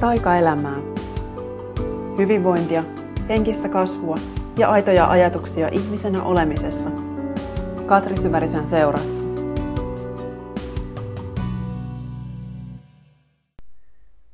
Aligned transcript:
taikaelämää. 0.00 0.76
Hyvinvointia, 2.18 2.84
henkistä 3.28 3.68
kasvua 3.68 4.16
ja 4.58 4.70
aitoja 4.70 5.10
ajatuksia 5.10 5.68
ihmisenä 5.68 6.22
olemisesta. 6.22 6.90
Katri 7.86 8.16
Syvärisen 8.16 8.66
seurassa. 8.66 9.24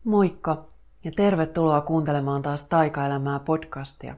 Moikka 0.04 0.64
ja 1.04 1.12
tervetuloa 1.16 1.80
kuuntelemaan 1.80 2.42
taas 2.42 2.64
Taikaelämää 2.64 3.38
podcastia. 3.38 4.16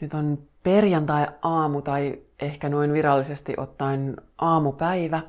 Nyt 0.00 0.14
on 0.14 0.38
perjantai-aamu 0.62 1.82
tai 1.82 2.18
ehkä 2.40 2.68
noin 2.68 2.92
virallisesti 2.92 3.54
ottaen 3.56 4.16
aamupäivä. 4.38 5.22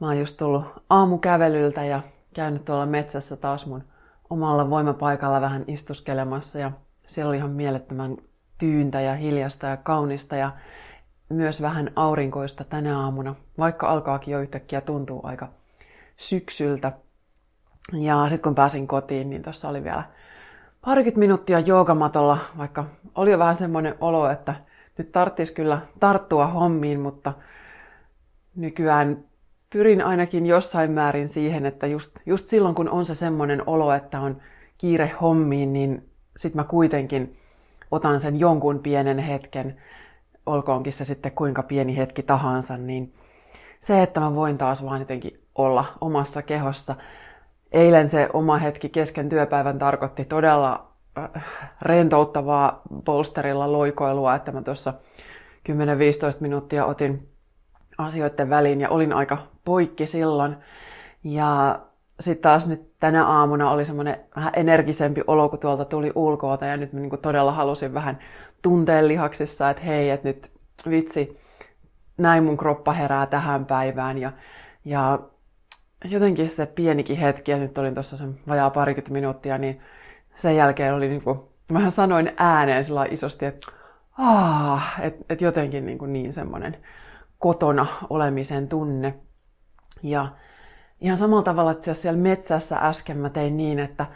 Mä 0.00 0.06
oon 0.06 0.18
just 0.18 0.36
tullut 0.36 0.64
aamukävelyltä 0.90 1.84
ja 1.84 2.02
käynyt 2.36 2.64
tuolla 2.64 2.86
metsässä 2.86 3.36
taas 3.36 3.66
mun 3.66 3.84
omalla 4.30 4.70
voimapaikalla 4.70 5.40
vähän 5.40 5.64
istuskelemassa 5.66 6.58
ja 6.58 6.72
siellä 7.06 7.28
oli 7.28 7.36
ihan 7.36 7.50
mielettömän 7.50 8.16
tyyntä 8.58 9.00
ja 9.00 9.14
hiljasta 9.14 9.66
ja 9.66 9.76
kaunista 9.76 10.36
ja 10.36 10.52
myös 11.28 11.62
vähän 11.62 11.90
aurinkoista 11.96 12.64
tänä 12.64 13.00
aamuna, 13.00 13.34
vaikka 13.58 13.88
alkaakin 13.88 14.32
jo 14.32 14.40
yhtäkkiä 14.40 14.80
tuntuu 14.80 15.20
aika 15.24 15.48
syksyltä. 16.16 16.92
Ja 17.92 18.28
sitten 18.28 18.42
kun 18.42 18.54
pääsin 18.54 18.86
kotiin, 18.86 19.30
niin 19.30 19.42
tuossa 19.42 19.68
oli 19.68 19.84
vielä 19.84 20.02
parikymmentä 20.84 21.20
minuuttia 21.20 21.60
joogamatolla, 21.60 22.38
vaikka 22.58 22.84
oli 23.14 23.30
jo 23.30 23.38
vähän 23.38 23.54
semmoinen 23.54 23.94
olo, 24.00 24.30
että 24.30 24.54
nyt 24.98 25.12
tarttisi 25.12 25.54
kyllä 25.54 25.78
tarttua 26.00 26.46
hommiin, 26.46 27.00
mutta 27.00 27.32
nykyään 28.56 29.24
pyrin 29.76 30.04
ainakin 30.04 30.46
jossain 30.46 30.90
määrin 30.90 31.28
siihen, 31.28 31.66
että 31.66 31.86
just, 31.86 32.18
just 32.26 32.46
silloin 32.46 32.74
kun 32.74 32.88
on 32.88 33.06
se 33.06 33.14
semmoinen 33.14 33.62
olo, 33.66 33.92
että 33.92 34.20
on 34.20 34.40
kiire 34.78 35.12
hommiin, 35.20 35.72
niin 35.72 36.08
sit 36.36 36.54
mä 36.54 36.64
kuitenkin 36.64 37.36
otan 37.90 38.20
sen 38.20 38.40
jonkun 38.40 38.78
pienen 38.78 39.18
hetken, 39.18 39.76
olkoonkin 40.46 40.92
se 40.92 41.04
sitten 41.04 41.32
kuinka 41.32 41.62
pieni 41.62 41.96
hetki 41.96 42.22
tahansa, 42.22 42.76
niin 42.76 43.12
se, 43.80 44.02
että 44.02 44.20
mä 44.20 44.34
voin 44.34 44.58
taas 44.58 44.84
vaan 44.84 45.00
jotenkin 45.00 45.40
olla 45.54 45.84
omassa 46.00 46.42
kehossa. 46.42 46.94
Eilen 47.72 48.10
se 48.10 48.28
oma 48.32 48.58
hetki 48.58 48.88
kesken 48.88 49.28
työpäivän 49.28 49.78
tarkoitti 49.78 50.24
todella 50.24 50.88
äh, 51.18 51.44
rentouttavaa 51.82 52.82
polsterilla 53.04 53.72
loikoilua, 53.72 54.34
että 54.34 54.52
mä 54.52 54.62
tuossa 54.62 54.94
10-15 55.68 55.72
minuuttia 56.40 56.86
otin 56.86 57.35
asioiden 57.98 58.50
väliin 58.50 58.80
ja 58.80 58.88
olin 58.88 59.12
aika 59.12 59.38
poikki 59.64 60.06
silloin. 60.06 60.56
Ja 61.24 61.80
sitten 62.20 62.42
taas 62.42 62.68
nyt 62.68 62.98
tänä 63.00 63.26
aamuna 63.26 63.70
oli 63.70 63.86
semmoinen 63.86 64.20
vähän 64.36 64.52
energisempi 64.56 65.22
olo, 65.26 65.48
kun 65.48 65.58
tuolta 65.58 65.84
tuli 65.84 66.12
ulkoota 66.14 66.66
ja 66.66 66.76
nyt 66.76 66.92
mä 66.92 67.00
niinku 67.00 67.16
todella 67.16 67.52
halusin 67.52 67.94
vähän 67.94 68.18
tunteen 68.62 69.08
lihaksissa, 69.08 69.70
että 69.70 69.82
hei, 69.82 70.10
että 70.10 70.28
nyt 70.28 70.50
vitsi, 70.90 71.40
näin 72.18 72.44
mun 72.44 72.56
kroppa 72.56 72.92
herää 72.92 73.26
tähän 73.26 73.66
päivään 73.66 74.18
ja, 74.18 74.32
ja 74.84 75.18
jotenkin 76.04 76.48
se 76.48 76.66
pienikin 76.66 77.16
hetki, 77.16 77.50
ja 77.50 77.56
nyt 77.56 77.78
olin 77.78 77.94
tuossa 77.94 78.16
sen 78.16 78.38
vajaa 78.48 78.70
parikymmentä 78.70 79.12
minuuttia, 79.12 79.58
niin 79.58 79.80
sen 80.36 80.56
jälkeen 80.56 80.94
oli 80.94 81.08
niin 81.08 81.22
kuin, 81.22 81.40
vähän 81.72 81.90
sanoin 81.90 82.32
ääneen 82.36 82.84
sillä 82.84 83.04
isosti, 83.10 83.46
että 83.46 83.66
ah, 84.18 85.00
että 85.00 85.24
et 85.28 85.40
jotenkin 85.40 85.86
niin, 85.86 85.98
kuin 85.98 86.12
niin 86.12 86.32
semmoinen 86.32 86.76
kotona 87.46 87.86
olemisen 88.10 88.68
tunne. 88.68 89.14
Ja 90.02 90.28
ihan 91.00 91.18
samalla 91.18 91.42
tavalla, 91.42 91.70
että 91.70 91.94
siellä 91.94 92.20
metsässä 92.20 92.76
äsken 92.76 93.18
mä 93.18 93.30
tein 93.30 93.56
niin, 93.56 93.78
että 93.78 94.06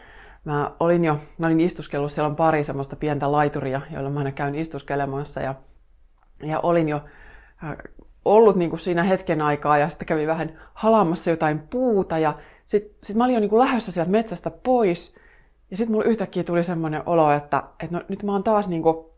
mä 0.44 0.70
olin 0.80 1.04
jo, 1.04 1.18
mä 1.38 1.46
olin 1.46 1.60
istuskellut, 1.60 2.12
siellä 2.12 2.28
on 2.28 2.36
pari 2.36 2.64
semmoista 2.64 2.96
pientä 2.96 3.32
laituria, 3.32 3.80
joilla 3.90 4.10
mä 4.10 4.18
aina 4.18 4.32
käyn 4.32 4.54
istuskelemassa 4.54 5.40
ja, 5.40 5.54
ja 6.42 6.60
olin 6.60 6.88
jo 6.88 6.96
äh, 7.64 7.76
ollut 8.24 8.56
niin 8.56 8.70
kuin 8.70 8.80
siinä 8.80 9.02
hetken 9.02 9.42
aikaa 9.42 9.78
ja 9.78 9.88
sitten 9.88 10.06
kävin 10.06 10.26
vähän 10.26 10.60
halaamassa 10.74 11.30
jotain 11.30 11.58
puuta 11.58 12.18
ja 12.18 12.38
sitten 12.64 12.94
sit 13.02 13.16
mä 13.16 13.24
olin 13.24 13.34
jo 13.34 13.40
niin 13.40 13.50
kuin 13.50 13.60
lähdössä 13.60 13.92
sieltä 13.92 14.10
metsästä 14.10 14.50
pois 14.50 15.16
ja 15.70 15.76
sitten 15.76 15.92
mulla 15.92 16.04
yhtäkkiä 16.04 16.44
tuli 16.44 16.64
semmoinen 16.64 17.02
olo, 17.06 17.32
että, 17.32 17.62
että 17.80 17.96
no, 17.96 18.02
nyt 18.08 18.22
mä 18.22 18.32
oon 18.32 18.44
taas 18.44 18.68
niin 18.68 18.82
kuin 18.82 19.09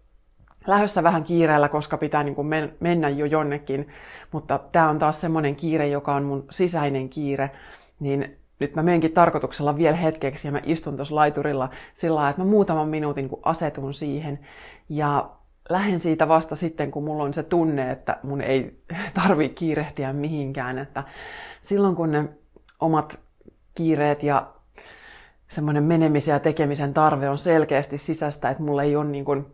lähdössä 0.66 1.02
vähän 1.02 1.24
kiireellä, 1.24 1.68
koska 1.68 1.98
pitää 1.98 2.22
niin 2.22 2.34
kuin 2.34 2.48
mennä 2.80 3.08
jo 3.08 3.26
jonnekin, 3.26 3.88
mutta 4.32 4.60
tämä 4.72 4.88
on 4.88 4.98
taas 4.98 5.20
semmoinen 5.20 5.56
kiire, 5.56 5.88
joka 5.88 6.14
on 6.14 6.24
mun 6.24 6.44
sisäinen 6.50 7.08
kiire, 7.08 7.50
niin 8.00 8.36
nyt 8.58 8.74
mä 8.74 8.82
menenkin 8.82 9.12
tarkoituksella 9.12 9.76
vielä 9.76 9.96
hetkeksi 9.96 10.48
ja 10.48 10.52
mä 10.52 10.60
istun 10.64 10.96
tuossa 10.96 11.14
laiturilla 11.14 11.70
sillä 11.94 12.14
lailla, 12.14 12.30
että 12.30 12.42
mä 12.42 12.50
muutaman 12.50 12.88
minuutin 12.88 13.28
kun 13.28 13.40
asetun 13.42 13.94
siihen 13.94 14.38
ja 14.88 15.30
lähden 15.68 16.00
siitä 16.00 16.28
vasta 16.28 16.56
sitten, 16.56 16.90
kun 16.90 17.04
mulla 17.04 17.24
on 17.24 17.34
se 17.34 17.42
tunne, 17.42 17.90
että 17.90 18.16
mun 18.22 18.40
ei 18.40 18.82
tarvi 19.22 19.48
kiirehtiä 19.48 20.12
mihinkään, 20.12 20.78
että 20.78 21.04
silloin 21.60 21.96
kun 21.96 22.10
ne 22.10 22.28
omat 22.80 23.20
kiireet 23.74 24.22
ja 24.22 24.46
semmoinen 25.48 25.84
menemisen 25.84 26.32
ja 26.32 26.40
tekemisen 26.40 26.94
tarve 26.94 27.28
on 27.28 27.38
selkeästi 27.38 27.98
sisästä, 27.98 28.50
että 28.50 28.62
mulla 28.62 28.82
ei 28.82 28.96
ole 28.96 29.04
niin 29.04 29.24
kuin 29.24 29.46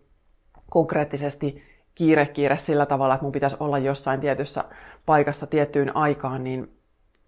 konkreettisesti 0.71 1.63
kiire 1.95 2.27
kiire 2.27 2.59
sillä 2.59 2.87
tavalla, 2.87 3.15
että 3.15 3.25
mun 3.25 3.33
pitäisi 3.33 3.57
olla 3.61 3.79
jossain 3.79 4.21
tietyssä 4.21 4.65
paikassa 5.07 5.47
tiettyyn 5.47 5.97
aikaan, 5.97 6.45
niin, 6.45 6.73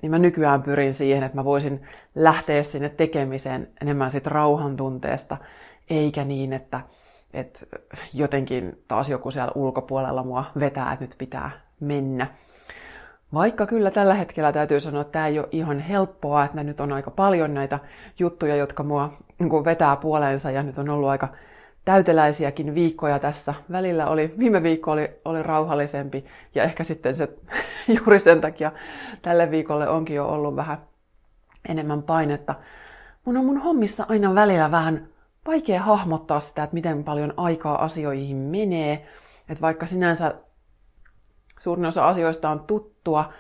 niin 0.03 0.11
mä 0.11 0.19
nykyään 0.19 0.63
pyrin 0.63 0.95
siihen, 0.95 1.23
että 1.23 1.39
mä 1.39 1.45
voisin 1.45 1.83
lähteä 2.15 2.63
sinne 2.63 2.89
tekemiseen 2.89 3.69
enemmän 3.83 4.11
sit 4.11 4.27
rauhan 4.27 4.77
tunteesta, 4.77 5.37
eikä 5.91 6.25
niin, 6.25 6.53
että, 6.53 6.81
että 7.35 7.67
jotenkin 8.15 8.83
taas 8.89 9.09
joku 9.09 9.31
siellä 9.31 9.53
ulkopuolella 9.55 10.23
mua 10.23 10.45
vetää, 10.61 10.93
että 10.93 11.05
nyt 11.05 11.15
pitää 11.19 11.51
mennä. 11.81 12.27
Vaikka 13.35 13.67
kyllä 13.67 13.91
tällä 13.91 14.15
hetkellä 14.15 14.53
täytyy 14.53 14.81
sanoa, 14.81 15.01
että 15.01 15.13
tämä 15.13 15.27
ei 15.27 15.39
ole 15.39 15.49
ihan 15.51 15.81
helppoa, 15.81 16.45
että 16.45 16.65
nyt 16.65 16.81
on 16.81 16.93
aika 16.93 17.11
paljon 17.11 17.55
näitä 17.55 17.79
juttuja, 18.19 18.57
jotka 18.57 18.83
mua 18.83 19.13
niin 19.39 19.65
vetää 19.65 19.97
puoleensa 19.97 20.51
ja 20.51 20.63
nyt 20.63 20.79
on 20.79 20.89
ollut 20.89 21.09
aika 21.09 21.29
täyteläisiäkin 21.85 22.75
viikkoja 22.75 23.19
tässä. 23.19 23.55
Välillä 23.73 24.07
oli, 24.07 24.35
viime 24.39 24.63
viikko 24.63 24.91
oli, 24.91 25.11
oli 25.25 25.43
rauhallisempi 25.43 26.25
ja 26.55 26.63
ehkä 26.63 26.85
sitten 26.85 27.15
se 27.15 27.29
juuri 27.99 28.21
sen 28.21 28.41
takia 28.41 28.73
tälle 29.23 29.51
viikolle 29.51 29.89
onkin 29.89 30.17
jo 30.17 30.29
ollut 30.29 30.57
vähän 30.57 30.79
enemmän 31.69 32.03
painetta. 32.03 32.55
Mun 33.25 33.37
on 33.37 33.45
mun 33.45 33.59
hommissa 33.59 34.07
aina 34.09 34.35
välillä 34.35 34.71
vähän 34.71 35.09
vaikea 35.47 35.83
hahmottaa 35.83 36.41
sitä, 36.41 36.63
että 36.63 36.75
miten 36.75 37.05
paljon 37.05 37.35
aikaa 37.37 37.85
asioihin 37.85 38.37
menee. 38.37 39.07
Että 39.49 39.63
vaikka 39.63 39.87
sinänsä 39.87 40.35
suurin 41.61 41.85
osa 41.85 42.09
asioista 42.09 42.51
on 42.51 42.61
tuttua, 42.61 43.33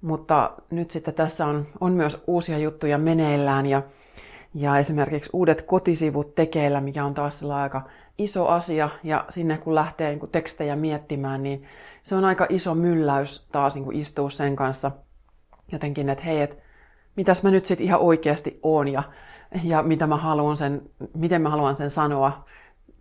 mutta 0.00 0.52
nyt 0.70 0.90
sitten 0.90 1.14
tässä 1.14 1.46
on, 1.46 1.66
on 1.80 1.92
myös 1.92 2.24
uusia 2.26 2.58
juttuja 2.58 2.98
meneillään 2.98 3.66
ja 3.66 3.82
ja 4.54 4.78
esimerkiksi 4.78 5.30
uudet 5.32 5.62
kotisivut 5.62 6.34
tekeillä, 6.34 6.80
mikä 6.80 7.04
on 7.04 7.14
taas 7.14 7.44
aika 7.44 7.82
iso 8.18 8.46
asia, 8.46 8.88
ja 9.02 9.24
sinne 9.28 9.58
kun 9.58 9.74
lähtee 9.74 10.08
niin 10.08 10.20
kun 10.20 10.30
tekstejä 10.30 10.76
miettimään, 10.76 11.42
niin 11.42 11.66
se 12.02 12.14
on 12.14 12.24
aika 12.24 12.46
iso 12.48 12.74
mylläys 12.74 13.48
taas 13.52 13.74
niin 13.74 13.92
istua 13.92 14.30
sen 14.30 14.56
kanssa 14.56 14.90
jotenkin, 15.72 16.08
että 16.08 16.24
hei, 16.24 16.40
et, 16.40 16.58
mitäs 17.16 17.42
mä 17.42 17.50
nyt 17.50 17.66
sitten 17.66 17.86
ihan 17.86 18.00
oikeasti 18.00 18.60
oon 18.62 18.88
ja, 18.88 19.02
ja 19.64 19.82
mitä 19.82 20.06
mä 20.06 20.16
haluan 20.16 20.56
sen, 20.56 20.82
miten 21.14 21.42
mä 21.42 21.50
haluan 21.50 21.74
sen 21.74 21.90
sanoa. 21.90 22.44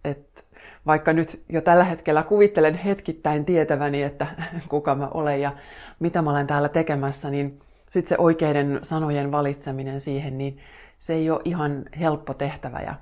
Et 0.04 0.46
vaikka 0.86 1.14
nyt 1.14 1.44
jo 1.50 1.62
tällä 1.62 1.84
hetkellä 1.84 2.24
kuvittelen 2.24 2.76
hetkittäin 2.76 3.46
tietäväni, 3.46 4.04
että 4.04 4.28
kuka 4.70 4.96
mä 4.96 5.08
olen 5.08 5.42
ja 5.42 5.52
mitä 6.00 6.22
mä 6.22 6.30
olen 6.30 6.48
täällä 6.48 6.70
tekemässä, 6.70 7.30
niin 7.30 7.60
sitten 7.90 8.10
se 8.10 8.16
oikeiden 8.18 8.80
sanojen 8.84 9.32
valitseminen 9.32 10.00
siihen, 10.00 10.38
niin 10.38 10.60
se 11.00 11.14
ei 11.14 11.30
ole 11.30 11.42
ihan 11.46 11.86
helppo 12.00 12.34
tehtävä 12.34 12.80
ja 12.80 12.96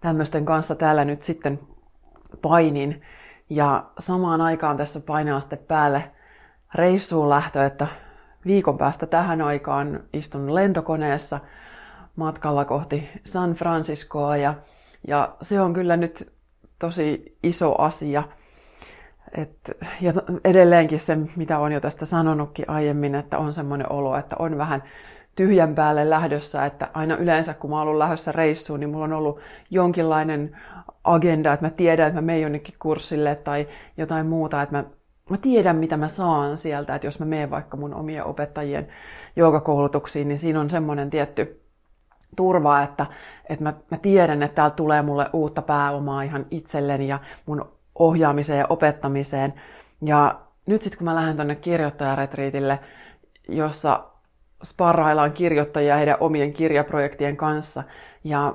tämmöisten 0.00 0.44
kanssa 0.44 0.74
täällä 0.74 1.04
nyt 1.04 1.22
sitten 1.22 1.60
painin. 2.42 3.02
Ja 3.50 3.84
samaan 3.98 4.40
aikaan 4.40 4.76
tässä 4.76 5.00
painaa 5.00 5.40
sitten 5.40 5.58
päälle 5.58 6.10
reissuun 6.74 7.30
lähtö, 7.30 7.66
että 7.66 7.86
viikon 8.46 8.78
päästä 8.78 9.06
tähän 9.06 9.40
aikaan 9.40 10.00
istun 10.12 10.54
lentokoneessa 10.54 11.40
matkalla 12.16 12.64
kohti 12.64 13.08
San 13.24 13.54
Franciscoa 13.54 14.36
ja, 14.36 14.54
ja 15.08 15.36
se 15.42 15.60
on 15.60 15.74
kyllä 15.74 15.96
nyt 15.96 16.32
tosi 16.78 17.38
iso 17.42 17.82
asia. 17.82 18.22
Et, 19.32 19.76
ja 20.00 20.12
edelleenkin 20.44 21.00
se, 21.00 21.16
mitä 21.36 21.58
on 21.58 21.72
jo 21.72 21.80
tästä 21.80 22.06
sanonutkin 22.06 22.70
aiemmin, 22.70 23.14
että 23.14 23.38
on 23.38 23.52
semmoinen 23.52 23.92
olo, 23.92 24.16
että 24.16 24.36
on 24.38 24.58
vähän 24.58 24.82
tyhjän 25.36 25.74
päälle 25.74 26.10
lähdössä, 26.10 26.66
että 26.66 26.88
aina 26.94 27.16
yleensä 27.16 27.54
kun 27.54 27.70
mä 27.70 27.82
oon 27.82 27.98
lähdössä 27.98 28.32
reissuun, 28.32 28.80
niin 28.80 28.90
mulla 28.90 29.04
on 29.04 29.12
ollut 29.12 29.40
jonkinlainen 29.70 30.56
agenda, 31.04 31.52
että 31.52 31.66
mä 31.66 31.70
tiedän, 31.70 32.08
että 32.08 32.20
mä 32.20 32.26
menen 32.26 32.42
jonnekin 32.42 32.74
kurssille 32.78 33.34
tai 33.34 33.68
jotain 33.96 34.26
muuta, 34.26 34.62
että 34.62 34.76
mä, 34.76 34.84
mä 35.30 35.36
tiedän, 35.36 35.76
mitä 35.76 35.96
mä 35.96 36.08
saan 36.08 36.58
sieltä, 36.58 36.94
että 36.94 37.06
jos 37.06 37.20
mä 37.20 37.26
menen 37.26 37.50
vaikka 37.50 37.76
mun 37.76 37.94
omien 37.94 38.24
opettajien 38.24 38.88
joogakoulutuksiin, 39.36 40.28
niin 40.28 40.38
siinä 40.38 40.60
on 40.60 40.70
semmoinen 40.70 41.10
tietty 41.10 41.62
turva, 42.36 42.82
että, 42.82 43.06
että 43.48 43.62
mä, 43.64 43.74
mä 43.90 43.98
tiedän, 43.98 44.42
että 44.42 44.54
täältä 44.54 44.76
tulee 44.76 45.02
mulle 45.02 45.30
uutta 45.32 45.62
pääomaa 45.62 46.22
ihan 46.22 46.46
itselleni 46.50 47.08
ja 47.08 47.20
mun 47.46 47.68
ohjaamiseen 47.94 48.58
ja 48.58 48.66
opettamiseen. 48.68 49.54
Ja 50.02 50.40
nyt 50.66 50.82
sitten 50.82 50.98
kun 50.98 51.04
mä 51.04 51.14
lähden 51.14 51.36
tuonne 51.36 51.54
kirjoittajaretriitille, 51.54 52.78
jossa 53.48 54.04
sparraillaan 54.64 55.32
kirjoittajia 55.32 55.96
heidän 55.96 56.16
omien 56.20 56.52
kirjaprojektien 56.52 57.36
kanssa, 57.36 57.82
ja 58.24 58.54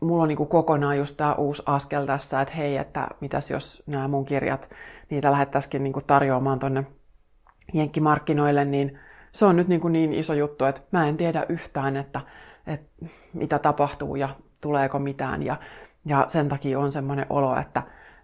mulla 0.00 0.22
on 0.22 0.28
niin 0.28 0.36
kuin 0.36 0.48
kokonaan 0.48 0.98
just 0.98 1.16
tämä 1.16 1.34
uusi 1.34 1.62
askel 1.66 2.06
tässä, 2.06 2.40
että 2.40 2.54
hei, 2.54 2.76
että 2.76 3.08
mitäs 3.20 3.50
jos 3.50 3.82
nämä 3.86 4.08
mun 4.08 4.24
kirjat, 4.24 4.70
niitä 5.10 5.32
lähettäisikin 5.32 5.84
niin 5.84 5.92
kuin 5.92 6.06
tarjoamaan 6.06 6.58
tuonne 6.58 6.86
jenkkimarkkinoille, 7.74 8.64
niin 8.64 8.98
se 9.32 9.46
on 9.46 9.56
nyt 9.56 9.68
niin, 9.68 9.80
kuin 9.80 9.92
niin 9.92 10.14
iso 10.14 10.34
juttu, 10.34 10.64
että 10.64 10.80
mä 10.92 11.08
en 11.08 11.16
tiedä 11.16 11.46
yhtään, 11.48 11.96
että, 11.96 12.20
että 12.66 13.06
mitä 13.32 13.58
tapahtuu 13.58 14.16
ja 14.16 14.28
tuleeko 14.60 14.98
mitään. 14.98 15.42
Ja, 15.42 15.56
ja 16.04 16.24
sen 16.26 16.48
takia 16.48 16.78
on 16.78 16.92
semmoinen 16.92 17.26
olo, 17.30 17.56
että, 17.56 17.82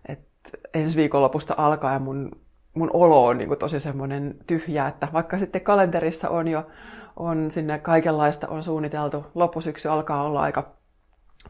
että 0.08 0.58
ensi 0.74 0.96
viikonlopusta 0.96 1.54
alkaen 1.56 2.02
mun, 2.02 2.30
mun 2.74 2.90
olo 2.92 3.26
on 3.26 3.38
niin 3.38 3.48
kuin 3.48 3.58
tosi 3.58 3.80
semmoinen 3.80 4.34
tyhjä, 4.46 4.88
että 4.88 5.08
vaikka 5.12 5.38
sitten 5.38 5.60
kalenterissa 5.60 6.28
on 6.28 6.48
jo 6.48 6.66
on 7.16 7.50
sinne 7.50 7.78
kaikenlaista 7.78 8.48
on 8.48 8.64
suunniteltu, 8.64 9.26
loppusyksy 9.34 9.88
alkaa 9.88 10.22
olla 10.22 10.40
aika 10.40 10.70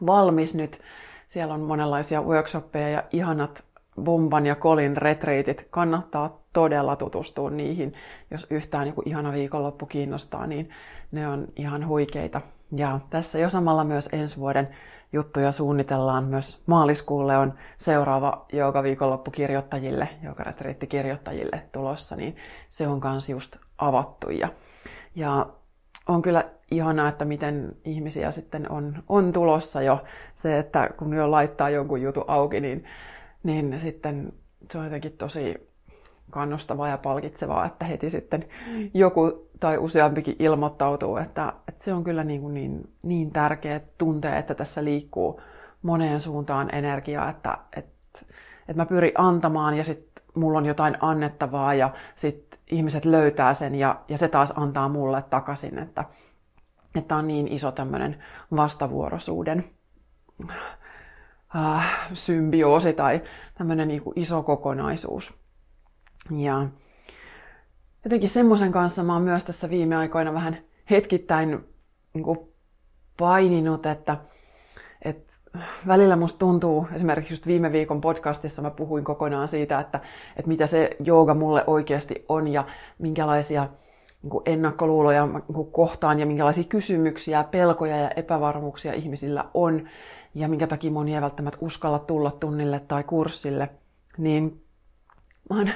valmis 0.05 0.55
nyt. 0.55 0.81
Siellä 1.27 1.53
on 1.53 1.61
monenlaisia 1.61 2.21
workshoppeja 2.21 2.89
ja 2.89 3.03
ihanat 3.11 3.63
Bomban 4.01 4.45
ja 4.45 4.55
Kolin 4.55 4.97
retreatit. 4.97 5.67
Kannattaa 5.69 6.39
todella 6.53 6.95
tutustua 6.95 7.49
niihin. 7.49 7.93
Jos 8.31 8.47
yhtään 8.49 8.87
joku 8.87 9.01
ihana 9.05 9.33
viikonloppu 9.33 9.85
kiinnostaa, 9.85 10.47
niin 10.47 10.69
ne 11.11 11.27
on 11.27 11.47
ihan 11.55 11.87
huikeita. 11.87 12.41
Ja 12.75 12.99
tässä 13.09 13.39
jo 13.39 13.49
samalla 13.49 13.83
myös 13.83 14.09
ensi 14.11 14.37
vuoden 14.37 14.69
juttuja 15.13 15.51
suunnitellaan. 15.51 16.23
Myös 16.23 16.63
maaliskuulle 16.65 17.37
on 17.37 17.53
seuraava 17.77 18.45
joka 18.53 18.83
viikonloppu 18.83 19.31
kirjoittajille, 19.31 20.09
joka 20.23 20.43
retriitti 20.43 20.87
kirjoittajille 20.87 21.63
tulossa, 21.71 22.15
niin 22.15 22.35
se 22.69 22.87
on 22.87 22.99
kans 22.99 23.29
just 23.29 23.57
avattu. 23.77 24.29
Ja, 24.29 24.49
ja 25.15 25.47
on 26.07 26.21
kyllä 26.21 26.45
ihanaa, 26.71 27.09
että 27.09 27.25
miten 27.25 27.75
ihmisiä 27.85 28.31
sitten 28.31 28.71
on, 28.71 29.03
on 29.09 29.33
tulossa 29.33 29.81
jo. 29.81 30.03
Se, 30.35 30.59
että 30.59 30.89
kun 30.97 31.13
jo 31.13 31.31
laittaa 31.31 31.69
jonkun 31.69 32.01
jutun 32.01 32.25
auki, 32.27 32.59
niin, 32.59 32.83
niin 33.43 33.79
sitten 33.79 34.33
se 34.71 34.77
on 34.77 34.83
jotenkin 34.83 35.17
tosi 35.17 35.73
kannustavaa 36.29 36.87
ja 36.87 36.97
palkitsevaa, 36.97 37.65
että 37.65 37.85
heti 37.85 38.09
sitten 38.09 38.43
joku 38.93 39.49
tai 39.59 39.77
useampikin 39.77 40.35
ilmoittautuu, 40.39 41.17
että, 41.17 41.53
että 41.67 41.83
se 41.83 41.93
on 41.93 42.03
kyllä 42.03 42.23
niin, 42.23 42.41
kuin 42.41 42.53
niin, 42.53 42.89
niin 43.01 43.31
tärkeä 43.31 43.81
tuntea, 43.97 44.37
että 44.37 44.55
tässä 44.55 44.83
liikkuu 44.83 45.41
moneen 45.81 46.19
suuntaan 46.19 46.75
energiaa, 46.75 47.29
että, 47.29 47.57
että, 47.77 48.19
että 48.59 48.73
mä 48.81 48.85
pyrin 48.85 49.11
antamaan 49.15 49.77
ja 49.77 49.83
sitten 49.83 50.23
mulla 50.35 50.57
on 50.57 50.65
jotain 50.65 50.97
annettavaa 50.99 51.73
ja 51.73 51.89
sitten 52.15 52.52
ihmiset 52.71 53.05
löytää 53.05 53.53
sen 53.53 53.75
ja, 53.75 54.01
ja 54.07 54.17
se 54.17 54.27
taas 54.27 54.53
antaa 54.55 54.89
mulle 54.89 55.21
takaisin, 55.21 55.79
että, 55.79 56.05
että 56.95 57.15
on 57.15 57.27
niin 57.27 57.47
iso 57.47 57.71
tämmöinen 57.71 58.23
vastavuoroisuuden 58.55 59.63
äh, 61.55 62.09
symbioosi 62.13 62.93
tai 62.93 63.21
tämmöinen 63.57 63.87
niin 63.87 64.01
iso 64.15 64.43
kokonaisuus. 64.43 65.33
Ja 66.37 66.67
jotenkin 68.03 68.29
semmoisen 68.29 68.71
kanssa 68.71 69.03
mä 69.03 69.13
oon 69.13 69.21
myös 69.21 69.45
tässä 69.45 69.69
viime 69.69 69.95
aikoina 69.95 70.33
vähän 70.33 70.57
hetkittäin 70.89 71.59
niin 72.13 72.25
paininut, 73.17 73.85
että, 73.85 74.17
että 75.01 75.33
välillä 75.87 76.15
musta 76.15 76.39
tuntuu, 76.39 76.87
esimerkiksi 76.95 77.33
just 77.33 77.47
viime 77.47 77.71
viikon 77.71 78.01
podcastissa 78.01 78.61
mä 78.61 78.71
puhuin 78.71 79.03
kokonaan 79.03 79.47
siitä, 79.47 79.79
että, 79.79 79.99
että 80.37 80.47
mitä 80.47 80.67
se 80.67 80.89
jooga 81.05 81.33
mulle 81.33 81.63
oikeasti 81.67 82.25
on 82.29 82.47
ja 82.47 82.65
minkälaisia 82.99 83.69
niin 84.23 84.41
ennakkoluuloja 84.45 85.25
niin 85.25 85.71
kohtaan 85.71 86.19
ja 86.19 86.25
minkälaisia 86.25 86.63
kysymyksiä, 86.63 87.43
pelkoja 87.43 87.97
ja 87.97 88.09
epävarmuuksia 88.09 88.93
ihmisillä 88.93 89.45
on 89.53 89.89
ja 90.35 90.47
minkä 90.47 90.67
takia 90.67 90.91
moni 90.91 91.15
ei 91.15 91.21
välttämättä 91.21 91.57
uskalla 91.61 91.99
tulla 91.99 92.31
tunnille 92.31 92.79
tai 92.79 93.03
kurssille, 93.03 93.69
niin 94.17 94.61
mä 95.49 95.57
oon 95.57 95.69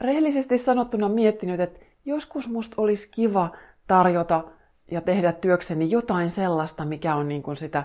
rehellisesti 0.00 0.58
sanottuna 0.58 1.08
miettinyt, 1.08 1.60
että 1.60 1.80
joskus 2.04 2.48
musta 2.48 2.74
olisi 2.78 3.10
kiva 3.14 3.50
tarjota 3.86 4.44
ja 4.90 5.00
tehdä 5.00 5.32
työkseni 5.32 5.90
jotain 5.90 6.30
sellaista, 6.30 6.84
mikä 6.84 7.14
on 7.14 7.28
niin 7.28 7.42
kuin 7.42 7.56
sitä 7.56 7.84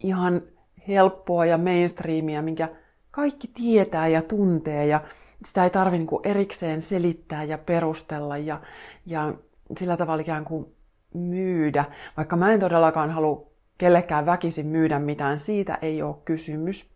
ihan 0.00 0.42
helppoa 0.88 1.46
ja 1.46 1.58
mainstreamia, 1.58 2.42
minkä 2.42 2.68
kaikki 3.10 3.48
tietää 3.54 4.08
ja 4.08 4.22
tuntee 4.22 4.86
ja 4.86 5.00
sitä 5.44 5.64
ei 5.64 5.70
tarvitse 5.70 5.98
niin 5.98 6.20
erikseen 6.24 6.82
selittää 6.82 7.44
ja 7.44 7.58
perustella 7.58 8.38
ja, 8.38 8.60
ja 9.06 9.34
sillä 9.78 9.96
tavalla 9.96 10.20
ikään 10.20 10.44
kuin 10.44 10.66
myydä. 11.14 11.84
Vaikka 12.16 12.36
mä 12.36 12.52
en 12.52 12.60
todellakaan 12.60 13.10
halua 13.10 13.46
kellekään 13.78 14.26
väkisin 14.26 14.66
myydä 14.66 14.98
mitään, 14.98 15.38
siitä 15.38 15.78
ei 15.82 16.02
ole 16.02 16.16
kysymys. 16.24 16.90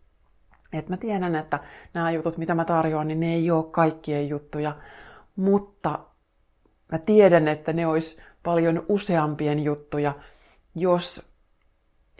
Et 0.73 0.89
mä 0.89 0.97
tiedän, 0.97 1.35
että 1.35 1.59
nämä 1.93 2.11
jutut, 2.11 2.37
mitä 2.37 2.55
mä 2.55 2.65
tarjoan, 2.65 3.07
niin 3.07 3.19
ne 3.19 3.33
ei 3.33 3.51
ole 3.51 3.65
kaikkien 3.71 4.29
juttuja, 4.29 4.75
mutta 5.35 5.99
mä 6.91 6.97
tiedän, 6.97 7.47
että 7.47 7.73
ne 7.73 7.87
olisi 7.87 8.17
paljon 8.43 8.85
useampien 8.89 9.59
juttuja, 9.59 10.13
jos 10.75 11.30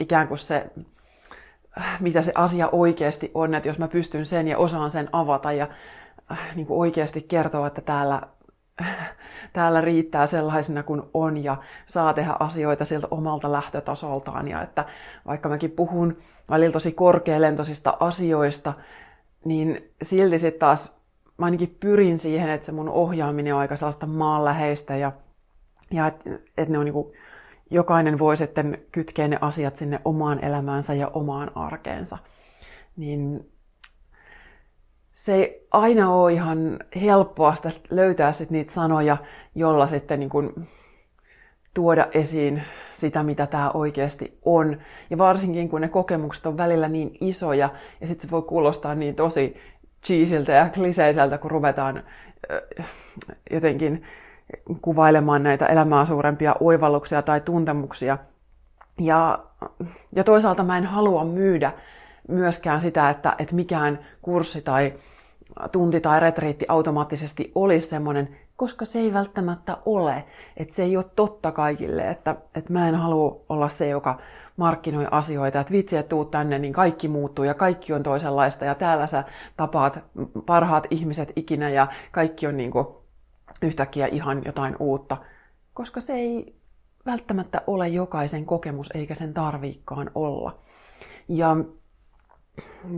ikään 0.01 0.27
kuin 0.27 0.37
se, 0.37 0.65
mitä 1.99 2.21
se 2.21 2.31
asia 2.35 2.69
oikeasti 2.71 3.31
on, 3.33 3.55
että 3.55 3.69
jos 3.69 3.79
mä 3.79 3.87
pystyn 3.87 4.25
sen 4.25 4.47
ja 4.47 4.57
osaan 4.57 4.91
sen 4.91 5.09
avata 5.11 5.51
ja 5.51 5.67
äh, 6.31 6.55
niin 6.55 6.67
kuin 6.67 6.79
oikeasti 6.79 7.21
kertoa, 7.21 7.67
että 7.67 7.81
täällä, 7.81 8.21
täällä 9.53 9.81
riittää 9.81 10.27
sellaisena 10.27 10.83
kuin 10.83 11.01
on 11.13 11.43
ja 11.43 11.57
saa 11.85 12.13
tehdä 12.13 12.35
asioita 12.39 12.85
siltä 12.85 13.07
omalta 13.11 13.51
lähtötasoltaan 13.51 14.47
ja 14.47 14.61
että 14.61 14.85
vaikka 15.27 15.49
mäkin 15.49 15.71
puhun 15.71 16.17
välillä 16.49 16.73
tosi 16.73 16.91
korkealentoisista 16.91 17.97
asioista, 17.99 18.73
niin 19.45 19.91
silti 20.01 20.39
sitten 20.39 20.59
taas 20.59 21.01
mä 21.37 21.45
ainakin 21.45 21.77
pyrin 21.79 22.19
siihen, 22.19 22.49
että 22.49 22.65
se 22.65 22.71
mun 22.71 22.89
ohjaaminen 22.89 23.53
on 23.53 23.59
aika 23.59 23.75
sellaista 23.75 24.05
maanläheistä 24.05 24.95
ja, 24.95 25.11
ja 25.91 26.07
että 26.07 26.29
et 26.57 26.69
ne 26.69 26.77
on 26.77 26.85
niinku 26.85 27.13
jokainen 27.71 28.19
voi 28.19 28.37
sitten 28.37 28.77
kytkeä 28.91 29.27
ne 29.27 29.37
asiat 29.41 29.75
sinne 29.75 29.99
omaan 30.05 30.43
elämäänsä 30.43 30.93
ja 30.93 31.07
omaan 31.07 31.51
arkeensa. 31.57 32.17
Niin 32.97 33.51
se 35.13 35.33
ei 35.33 35.67
aina 35.71 36.13
ole 36.13 36.33
ihan 36.33 36.79
helppoa 37.01 37.55
löytää 37.89 38.33
sit 38.33 38.49
niitä 38.49 38.71
sanoja, 38.71 39.17
jolla 39.55 39.87
sitten 39.87 40.19
niin 40.19 40.29
kuin 40.29 40.67
tuoda 41.73 42.07
esiin 42.13 42.63
sitä, 42.93 43.23
mitä 43.23 43.47
tämä 43.47 43.71
oikeasti 43.71 44.39
on. 44.45 44.77
Ja 45.09 45.17
varsinkin, 45.17 45.69
kun 45.69 45.81
ne 45.81 45.87
kokemukset 45.87 46.45
on 46.45 46.57
välillä 46.57 46.87
niin 46.87 47.17
isoja, 47.21 47.69
ja 48.01 48.07
sitten 48.07 48.27
se 48.27 48.31
voi 48.31 48.41
kuulostaa 48.41 48.95
niin 48.95 49.15
tosi 49.15 49.57
cheesiltä 50.05 50.51
ja 50.51 50.69
kliseiseltä, 50.69 51.37
kun 51.37 51.51
ruvetaan 51.51 52.03
jotenkin 53.51 54.03
kuvailemaan 54.81 55.43
näitä 55.43 55.65
elämää 55.65 56.05
suurempia 56.05 56.55
oivalluksia 56.59 57.21
tai 57.21 57.41
tuntemuksia. 57.41 58.17
Ja, 58.99 59.39
ja 60.15 60.23
toisaalta 60.23 60.63
mä 60.63 60.77
en 60.77 60.85
halua 60.85 61.25
myydä 61.25 61.71
myöskään 62.27 62.81
sitä, 62.81 63.09
että, 63.09 63.35
että 63.39 63.55
mikään 63.55 63.99
kurssi 64.21 64.61
tai 64.61 64.93
tunti 65.71 66.01
tai 66.01 66.19
retriitti 66.19 66.65
automaattisesti 66.67 67.51
olisi 67.55 67.87
semmoinen, 67.87 68.37
koska 68.55 68.85
se 68.85 68.99
ei 68.99 69.13
välttämättä 69.13 69.77
ole. 69.85 70.23
Että 70.57 70.75
se 70.75 70.83
ei 70.83 70.97
ole 70.97 71.05
totta 71.15 71.51
kaikille, 71.51 72.09
että, 72.09 72.35
että 72.55 72.73
mä 72.73 72.87
en 72.87 72.95
halua 72.95 73.41
olla 73.49 73.69
se, 73.69 73.87
joka 73.89 74.19
markkinoi 74.57 75.07
asioita, 75.11 75.59
että 75.59 75.73
vitsi, 75.73 75.97
että 75.97 76.09
tuut 76.09 76.31
tänne, 76.31 76.59
niin 76.59 76.73
kaikki 76.73 77.07
muuttuu 77.07 77.45
ja 77.45 77.53
kaikki 77.53 77.93
on 77.93 78.03
toisenlaista 78.03 78.65
ja 78.65 78.75
täällä 78.75 79.07
sä 79.07 79.23
tapaat 79.57 79.99
parhaat 80.45 80.87
ihmiset 80.89 81.31
ikinä 81.35 81.69
ja 81.69 81.87
kaikki 82.11 82.47
on 82.47 82.57
niin 82.57 82.71
kuin 82.71 82.87
yhtäkkiä 83.61 84.07
ihan 84.07 84.41
jotain 84.45 84.75
uutta, 84.79 85.17
koska 85.73 86.01
se 86.01 86.13
ei 86.13 86.55
välttämättä 87.05 87.61
ole 87.67 87.87
jokaisen 87.87 88.45
kokemus, 88.45 88.89
eikä 88.93 89.15
sen 89.15 89.33
tarviikkaan 89.33 90.11
olla. 90.15 90.59
Ja 91.27 91.57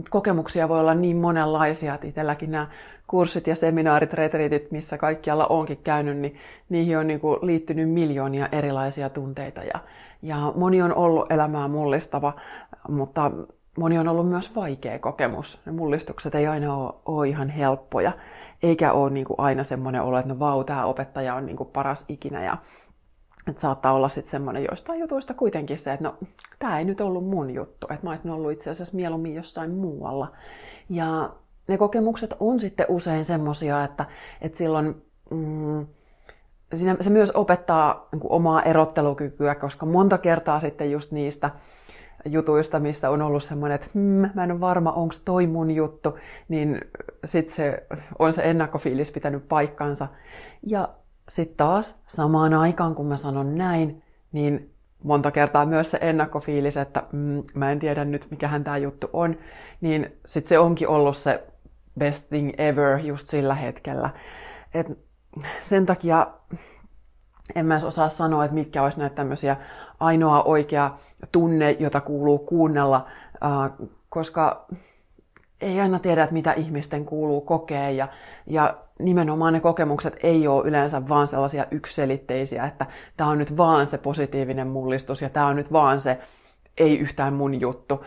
kokemuksia 0.10 0.69
voi 0.69 0.79
olla 0.79 0.93
niin 0.93 1.17
monenlaisia, 1.17 1.93
että 1.93 2.07
itselläkin 2.07 2.51
nämä 2.51 2.67
kurssit 3.07 3.48
ja 3.48 3.55
seminaarit, 3.55 4.13
retriitit, 4.13 4.72
missä 4.72 4.98
kaikkialla 4.98 5.48
onkin 5.48 5.77
käynyt, 5.83 6.17
niin 6.17 6.38
niihin 6.69 6.98
on 6.98 7.07
kuin 7.22 7.39
liittynyt 7.41 7.89
miljoonia 7.89 8.50
erilaisia 8.51 9.10
tunteita. 9.10 9.63
Ja, 9.63 9.79
ja 10.22 10.53
moni 10.55 10.81
on 10.81 10.95
ollut 10.95 11.31
elämää 11.31 11.67
mullistava, 11.67 12.33
mutta 12.89 13.31
moni 13.77 13.99
on 13.99 14.07
ollut 14.07 14.29
myös 14.29 14.55
vaikea 14.55 14.99
kokemus. 14.99 15.59
Ne 15.65 15.71
mullistukset 15.71 16.35
ei 16.35 16.47
aina 16.47 16.77
ole, 16.77 16.93
ole 17.05 17.27
ihan 17.27 17.49
helppoja, 17.49 18.11
eikä 18.63 18.93
ole 18.93 19.09
niin 19.09 19.25
kuin 19.25 19.39
aina 19.39 19.63
semmoinen 19.63 20.01
olo, 20.01 20.19
että 20.19 20.33
no 20.33 20.39
vau, 20.39 20.63
tämä 20.63 20.85
opettaja 20.85 21.35
on 21.35 21.45
niin 21.45 21.57
kuin 21.57 21.69
paras 21.69 22.05
ikinä 22.07 22.43
ja, 22.43 22.57
että 23.47 23.61
saattaa 23.61 23.93
olla 23.93 24.09
sitten 24.09 24.31
semmoinen 24.31 24.63
joistain 24.63 24.99
jutuista 24.99 25.33
kuitenkin 25.33 25.79
se, 25.79 25.93
että 25.93 26.03
no, 26.03 26.15
tämä 26.59 26.79
ei 26.79 26.85
nyt 26.85 27.01
ollut 27.01 27.27
mun 27.27 27.53
juttu, 27.53 27.87
että 27.89 28.05
mä 28.05 28.09
olisin 28.09 28.31
ollut 28.31 28.51
itse 28.51 28.69
asiassa 28.69 28.95
mieluummin 28.95 29.35
jossain 29.35 29.71
muualla. 29.71 30.31
Ja 30.89 31.29
ne 31.67 31.77
kokemukset 31.77 32.33
on 32.39 32.59
sitten 32.59 32.85
usein 32.89 33.25
semmoisia, 33.25 33.83
että, 33.83 34.05
että 34.41 34.57
silloin 34.57 35.03
mm, 35.31 35.87
siinä 36.73 36.97
se 37.01 37.09
myös 37.09 37.31
opettaa 37.31 38.07
niin 38.11 38.21
omaa 38.23 38.63
erottelukykyä, 38.63 39.55
koska 39.55 39.85
monta 39.85 40.17
kertaa 40.17 40.59
sitten 40.59 40.91
just 40.91 41.11
niistä 41.11 41.49
jutuista, 42.25 42.79
mistä 42.79 43.09
on 43.09 43.21
ollut 43.21 43.43
semmoinen, 43.43 43.75
että 43.75 43.87
hmm, 43.93 44.29
mä 44.33 44.43
en 44.43 44.51
ole 44.51 44.59
varma, 44.59 44.91
onko 44.91 45.15
toi 45.25 45.47
mun 45.47 45.71
juttu, 45.71 46.17
niin 46.49 46.81
sitten 47.25 47.55
se 47.55 47.87
on 48.19 48.33
se 48.33 48.41
ennakkofiilis 48.49 49.11
pitänyt 49.11 49.47
paikkansa. 49.47 50.07
Ja 50.67 50.89
sitten 51.29 51.57
taas 51.57 51.99
samaan 52.07 52.53
aikaan, 52.53 52.95
kun 52.95 53.05
mä 53.05 53.17
sanon 53.17 53.55
näin, 53.55 54.03
niin 54.31 54.73
monta 55.03 55.31
kertaa 55.31 55.65
myös 55.65 55.91
se 55.91 55.97
ennakkofiilis, 56.01 56.77
että 56.77 57.03
mm, 57.11 57.43
mä 57.55 57.71
en 57.71 57.79
tiedä 57.79 58.05
nyt, 58.05 58.27
mikähän 58.31 58.63
tämä 58.63 58.77
juttu 58.77 59.09
on, 59.13 59.37
niin 59.81 60.17
sitten 60.25 60.49
se 60.49 60.59
onkin 60.59 60.87
ollut 60.87 61.17
se 61.17 61.43
best 61.99 62.29
thing 62.29 62.51
ever 62.57 62.99
just 62.99 63.27
sillä 63.27 63.55
hetkellä. 63.55 64.09
Et 64.73 64.99
sen 65.61 65.85
takia 65.85 66.27
en 67.55 67.65
mä 67.65 67.79
osaa 67.85 68.09
sanoa, 68.09 68.45
että 68.45 68.55
mitkä 68.55 68.83
olisi 68.83 69.00
näitä 69.00 69.15
tämmöisiä 69.15 69.57
ainoa 70.00 70.43
oikea 70.43 70.91
tunne, 71.31 71.71
jota 71.71 72.01
kuuluu 72.01 72.39
kuunnella, 72.39 73.07
koska 74.09 74.65
ei 75.62 75.81
aina 75.81 76.00
tiedä, 76.00 76.23
että 76.23 76.33
mitä 76.33 76.53
ihmisten 76.53 77.05
kuuluu 77.05 77.41
kokea 77.41 77.89
ja, 77.89 78.07
ja 78.47 78.77
nimenomaan 79.00 79.53
ne 79.53 79.59
kokemukset 79.59 80.17
ei 80.23 80.47
ole 80.47 80.67
yleensä 80.67 81.09
vaan 81.09 81.27
sellaisia 81.27 81.65
ykselitteisiä, 81.71 82.65
että 82.65 82.85
tämä 83.17 83.29
on 83.29 83.38
nyt 83.38 83.57
vaan 83.57 83.88
se 83.88 83.97
positiivinen 83.97 84.67
mullistus 84.67 85.21
ja 85.21 85.29
tämä 85.29 85.47
on 85.47 85.55
nyt 85.55 85.71
vaan 85.71 86.01
se 86.01 86.19
ei 86.77 87.00
yhtään 87.00 87.33
mun 87.33 87.62
juttu, 87.62 88.05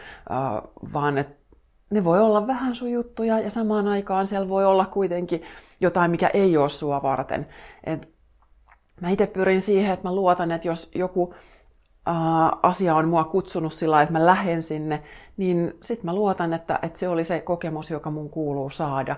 vaan 0.92 1.18
että 1.18 1.46
ne 1.90 2.04
voi 2.04 2.20
olla 2.20 2.46
vähän 2.46 2.74
sun 2.74 2.90
juttuja 2.90 3.40
ja 3.40 3.50
samaan 3.50 3.88
aikaan 3.88 4.26
siellä 4.26 4.48
voi 4.48 4.64
olla 4.64 4.86
kuitenkin 4.86 5.42
jotain, 5.80 6.10
mikä 6.10 6.30
ei 6.34 6.56
ole 6.56 6.68
sua 6.68 7.02
varten. 7.02 7.46
Et 7.84 8.15
mä 9.00 9.10
itse 9.10 9.26
pyrin 9.26 9.62
siihen, 9.62 9.92
että 9.92 10.08
mä 10.08 10.14
luotan, 10.14 10.52
että 10.52 10.68
jos 10.68 10.90
joku 10.94 11.34
asia 12.62 12.94
on 12.94 13.08
mua 13.08 13.24
kutsunut 13.24 13.72
sillä 13.72 14.02
että 14.02 14.12
mä 14.12 14.26
lähden 14.26 14.62
sinne, 14.62 15.02
niin 15.36 15.74
sit 15.82 16.04
mä 16.04 16.14
luotan, 16.14 16.52
että, 16.52 16.78
että 16.82 16.98
se 16.98 17.08
oli 17.08 17.24
se 17.24 17.40
kokemus, 17.40 17.90
joka 17.90 18.10
mun 18.10 18.30
kuuluu 18.30 18.70
saada, 18.70 19.16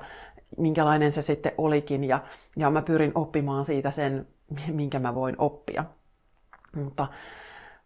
minkälainen 0.56 1.12
se 1.12 1.22
sitten 1.22 1.52
olikin, 1.58 2.04
ja, 2.04 2.20
ja 2.56 2.70
mä 2.70 2.82
pyrin 2.82 3.12
oppimaan 3.14 3.64
siitä 3.64 3.90
sen, 3.90 4.26
minkä 4.72 4.98
mä 4.98 5.14
voin 5.14 5.34
oppia. 5.38 5.84
Mutta 6.76 7.06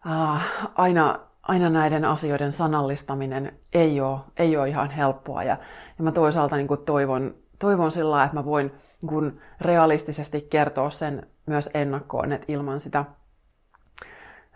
ää, 0.06 0.40
aina, 0.74 1.18
aina 1.42 1.70
näiden 1.70 2.04
asioiden 2.04 2.52
sanallistaminen 2.52 3.52
ei 3.72 4.00
ole, 4.00 4.18
ei 4.36 4.56
ole 4.56 4.68
ihan 4.68 4.90
helppoa, 4.90 5.42
ja, 5.42 5.56
ja 5.98 6.04
mä 6.04 6.12
toisaalta 6.12 6.56
niin 6.56 6.68
toivon, 6.86 7.34
toivon 7.58 7.90
sillä 7.90 8.24
että 8.24 8.36
mä 8.36 8.44
voin 8.44 8.72
niin 9.10 9.40
realistisesti 9.60 10.46
kertoa 10.50 10.90
sen 10.90 11.26
myös 11.46 11.70
ennakkoon, 11.74 12.32
että 12.32 12.44
ilman 12.48 12.80
sitä 12.80 13.04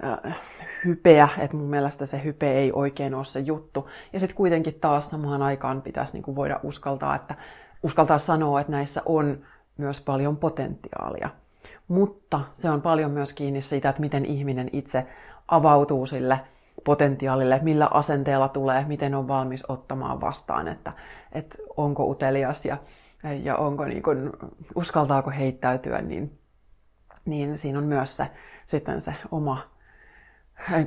äh, 0.04 0.38
hypeä, 0.84 1.28
että 1.38 1.56
mun 1.56 1.70
mielestä 1.70 2.06
se 2.06 2.24
hype 2.24 2.52
ei 2.52 2.72
oikein 2.72 3.14
ole 3.14 3.24
se 3.24 3.40
juttu. 3.40 3.88
Ja 4.12 4.20
sitten 4.20 4.36
kuitenkin 4.36 4.74
taas 4.74 5.10
samaan 5.10 5.42
aikaan 5.42 5.82
pitäisi 5.82 6.12
niin 6.12 6.22
kuin 6.22 6.36
voida 6.36 6.60
uskaltaa, 6.62 7.16
että 7.16 7.34
uskaltaa 7.82 8.18
sanoa, 8.18 8.60
että 8.60 8.72
näissä 8.72 9.02
on 9.06 9.38
myös 9.76 10.00
paljon 10.00 10.36
potentiaalia. 10.36 11.30
Mutta 11.88 12.40
se 12.54 12.70
on 12.70 12.82
paljon 12.82 13.10
myös 13.10 13.32
kiinni 13.32 13.62
siitä, 13.62 13.88
että 13.88 14.00
miten 14.00 14.24
ihminen 14.24 14.70
itse 14.72 15.06
avautuu 15.48 16.06
sille 16.06 16.40
potentiaalille, 16.84 17.60
millä 17.62 17.86
asenteella 17.86 18.48
tulee, 18.48 18.84
miten 18.84 19.14
on 19.14 19.28
valmis 19.28 19.64
ottamaan 19.68 20.20
vastaan, 20.20 20.68
että, 20.68 20.92
että 21.32 21.58
onko 21.76 22.10
utelias 22.10 22.64
ja, 22.64 22.76
ja 23.42 23.56
onko 23.56 23.84
niin 23.84 24.02
kuin, 24.02 24.32
uskaltaako 24.74 25.30
heittäytyä, 25.30 26.02
niin 26.02 26.38
niin 27.26 27.58
siinä 27.58 27.78
on 27.78 27.84
myös 27.84 28.16
se, 28.16 28.30
sitten 28.66 29.00
se 29.00 29.14
oma, 29.30 29.70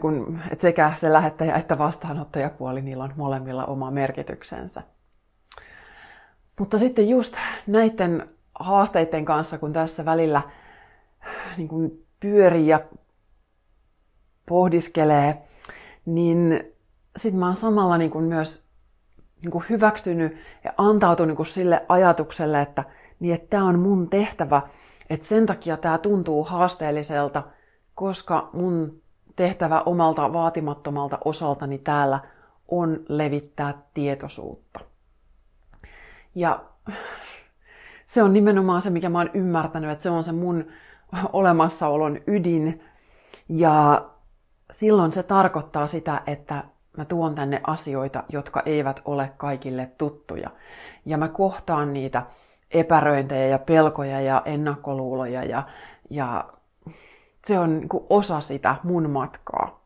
kun, 0.02 0.40
että 0.52 0.62
sekä 0.62 0.94
se 0.96 1.14
lähettäjä 1.14 1.56
että 1.56 1.78
vastaanottajapuoli, 1.78 2.82
niillä 2.82 3.04
on 3.04 3.14
molemmilla 3.16 3.66
oma 3.66 3.92
merkityksensä. 3.92 4.84
Mutta 6.60 6.80
sitten 6.80 7.10
just 7.10 7.36
näiden 7.68 8.30
haasteiden 8.60 9.26
kanssa, 9.26 9.58
kun 9.58 9.74
tässä 9.74 10.06
välillä 10.06 10.42
niin 11.58 11.68
kuin 11.68 12.06
pyörii 12.20 12.68
ja 12.68 12.80
pohdiskelee, 14.46 15.42
niin 16.06 16.64
sitten 17.18 17.40
mä 17.40 17.48
oon 17.48 17.56
samalla 17.56 17.98
niin 17.98 18.12
kuin 18.12 18.26
myös 18.26 18.69
niin 19.42 19.52
kuin 19.52 19.66
hyväksynyt 19.70 20.38
ja 20.64 20.74
antautunut 20.78 21.38
niin 21.38 21.46
sille 21.46 21.86
ajatukselle, 21.90 22.62
että, 22.62 22.84
niin, 23.20 23.34
että 23.34 23.48
tämä 23.50 23.66
on 23.66 23.80
mun 23.80 24.10
tehtävä 24.10 24.62
et 25.10 25.24
sen 25.24 25.46
takia 25.46 25.78
tämä 25.78 25.98
tuntuu 25.98 26.44
haasteelliselta, 26.44 27.44
koska 27.96 28.50
mun 28.54 29.02
tehtävä 29.36 29.82
omalta 29.82 30.34
vaatimattomalta 30.34 31.18
osaltani 31.26 31.78
täällä 31.78 32.20
on 32.68 33.00
levittää 33.08 33.74
tietoisuutta. 33.94 34.80
Ja 36.36 36.64
se 38.08 38.24
on 38.24 38.34
nimenomaan 38.34 38.82
se, 38.82 38.90
mikä 38.90 39.10
mä 39.10 39.18
oon 39.18 39.30
ymmärtänyt, 39.34 39.92
että 39.92 40.04
se 40.04 40.10
on 40.10 40.24
se 40.24 40.32
mun 40.32 40.66
olemassaolon 41.34 42.18
ydin. 42.28 42.84
Ja 43.50 44.10
silloin 44.72 45.14
se 45.14 45.24
tarkoittaa 45.24 45.88
sitä, 45.88 46.22
että 46.28 46.64
mä 47.00 47.06
tuon 47.06 47.36
tänne 47.36 47.62
asioita, 47.68 48.24
jotka 48.30 48.64
eivät 48.66 49.02
ole 49.06 49.32
kaikille 49.38 49.92
tuttuja. 49.98 50.50
Ja 51.06 51.18
mä 51.18 51.28
kohtaan 51.28 51.94
niitä 51.94 52.24
epäröintejä 52.72 53.48
ja 53.48 53.60
pelkoja 53.60 54.22
ja 54.22 54.42
ennakkoluuloja 54.46 55.44
ja, 55.44 55.64
ja 56.10 56.54
se 57.46 57.60
on 57.60 57.80
niin 57.80 57.90
osa 58.10 58.42
sitä 58.42 58.76
mun 58.84 59.10
matkaa. 59.10 59.80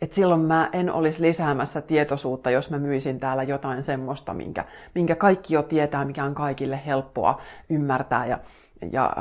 Et 0.00 0.12
silloin 0.12 0.40
mä 0.40 0.70
en 0.72 0.92
olisi 0.92 1.22
lisäämässä 1.22 1.80
tietoisuutta, 1.80 2.50
jos 2.50 2.70
mä 2.70 2.78
myisin 2.78 3.20
täällä 3.20 3.42
jotain 3.42 3.82
semmoista, 3.82 4.34
minkä, 4.34 4.64
minkä 4.94 5.14
kaikki 5.14 5.54
jo 5.54 5.62
tietää, 5.62 6.04
mikä 6.04 6.24
on 6.24 6.34
kaikille 6.34 6.80
helppoa 6.86 7.40
ymmärtää 7.68 8.26
ja, 8.26 8.38
ja 8.92 9.12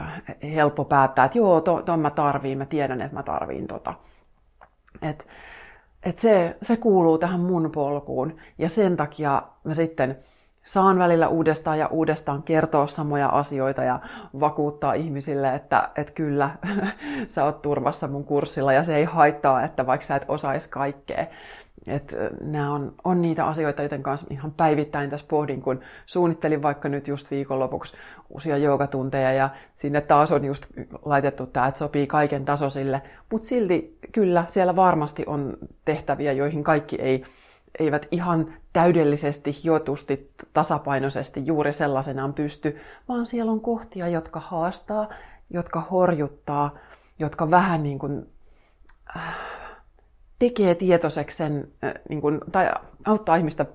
helppo 0.44 0.86
päättää, 0.86 1.26
että 1.26 1.38
joo, 1.38 1.62
ton 1.62 1.84
to 1.84 1.98
mä 1.98 2.10
tarviin, 2.10 2.58
mä 2.58 2.66
tiedän, 2.66 3.02
että 3.02 3.18
mä 3.18 3.24
tarviin 3.24 3.68
tota. 3.68 3.94
Et, 5.02 5.28
et 6.04 6.18
se, 6.18 6.58
se 6.62 6.78
kuuluu 6.78 7.18
tähän 7.18 7.40
mun 7.40 7.72
polkuun 7.72 8.38
ja 8.58 8.70
sen 8.70 8.98
takia 8.98 9.42
mä 9.64 9.74
sitten 9.74 10.18
saan 10.64 11.00
välillä 11.00 11.28
uudestaan 11.28 11.80
ja 11.80 11.88
uudestaan 11.88 12.44
kertoa 12.44 12.88
samoja 12.88 13.28
asioita 13.28 13.84
ja 13.84 14.00
vakuuttaa 14.40 14.94
ihmisille, 14.94 15.56
että, 15.56 15.90
että 15.96 16.14
kyllä, 16.14 16.50
sä 17.28 17.44
oot 17.44 17.62
turvassa 17.62 18.08
mun 18.08 18.26
kurssilla 18.26 18.74
ja 18.74 18.84
se 18.84 18.96
ei 18.96 19.04
haittaa, 19.04 19.64
että 19.64 19.86
vaikka 19.86 20.08
sä 20.08 20.16
et 20.16 20.26
osaisi 20.28 20.70
kaikkea. 20.70 21.26
Et 21.88 22.16
nämä 22.42 22.74
on, 22.74 22.94
on 23.04 23.22
niitä 23.22 23.46
asioita, 23.46 23.82
joiden 23.82 24.04
kanssa 24.04 24.28
ihan 24.30 24.52
päivittäin 24.52 25.10
tässä 25.10 25.26
pohdin, 25.30 25.62
kun 25.62 25.80
suunnittelin 26.06 26.62
vaikka 26.62 26.90
nyt 26.90 27.08
just 27.08 27.32
viikonlopuksi 27.32 27.94
uusia 28.30 28.58
joogatunteja 28.58 29.34
ja 29.34 29.50
sinne 29.74 30.02
taas 30.02 30.32
on 30.32 30.46
just 30.46 30.66
laitettu 31.06 31.46
tämä, 31.46 31.68
että 31.68 31.80
sopii 31.80 32.08
kaiken 32.08 32.46
tasoisille. 32.46 33.02
Mutta 33.32 33.48
silti 33.48 33.98
kyllä 34.12 34.46
siellä 34.48 34.76
varmasti 34.76 35.24
on 35.28 35.58
tehtäviä, 35.86 36.32
joihin 36.32 36.64
kaikki 36.64 36.96
ei 36.96 37.24
eivät 37.80 38.08
ihan 38.12 38.54
täydellisesti, 38.74 39.56
hiotusti, 39.64 40.32
tasapainoisesti 40.54 41.46
juuri 41.46 41.74
sellaisenaan 41.74 42.34
pysty, 42.34 42.78
vaan 43.08 43.26
siellä 43.26 43.52
on 43.52 43.62
kohtia, 43.62 44.08
jotka 44.08 44.40
haastaa, 44.40 45.10
jotka 45.50 45.82
horjuttaa, 45.82 46.78
jotka 47.20 47.52
vähän 47.52 47.84
niin 47.84 48.00
kuin, 48.00 48.30
äh, 49.18 49.61
tekee 50.42 50.76
tietoiseksi 50.76 51.38
sen, 51.38 51.68
niin 52.10 52.22
kuin, 52.22 52.40
tai 52.52 52.72
auttaa 53.06 53.36
ihmistä 53.36 53.66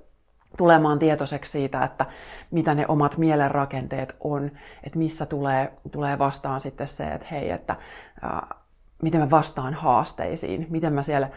tulemaan 0.57 0.99
tietoiseksi 0.99 1.53
siitä, 1.53 1.85
että 1.85 2.07
mitä 2.51 2.75
ne 2.75 2.85
omat 2.89 3.17
mielenrakenteet 3.17 4.17
on, 4.21 4.51
että 4.85 4.99
missä 4.99 5.27
tulee, 5.27 5.73
tulee 5.91 6.19
vastaan 6.19 6.61
sitten 6.61 6.89
se, 6.89 7.05
että 7.05 7.27
hei, 7.31 7.51
että 7.51 7.77
äh, 8.25 8.59
miten 9.03 9.21
mä 9.21 9.31
vastaan 9.31 9.75
haasteisiin, 9.75 10.67
miten 10.71 10.93
mä 10.93 11.03
siellä 11.03 11.31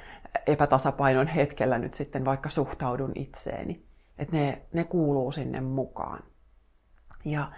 epätasapainon 0.48 1.28
hetkellä 1.28 1.78
nyt 1.78 1.94
sitten 1.94 2.26
vaikka 2.26 2.50
suhtaudun 2.50 3.12
itseeni. 3.16 3.84
Että 4.20 4.36
ne, 4.36 4.62
ne 4.74 4.84
kuuluu 4.84 5.32
sinne 5.32 5.62
mukaan. 5.62 6.24
Ja 7.26 7.52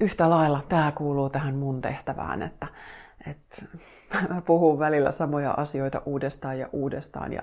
yhtä 0.00 0.30
lailla 0.30 0.62
tämä 0.68 0.92
kuuluu 0.92 1.30
tähän 1.30 1.54
mun 1.54 1.80
tehtävään, 1.80 2.42
että, 2.42 2.66
että 3.26 3.62
mä 4.28 4.42
puhun 4.46 4.78
välillä 4.78 5.12
samoja 5.12 5.50
asioita 5.50 6.02
uudestaan 6.06 6.58
ja 6.58 6.68
uudestaan. 6.72 7.32
Ja, 7.32 7.42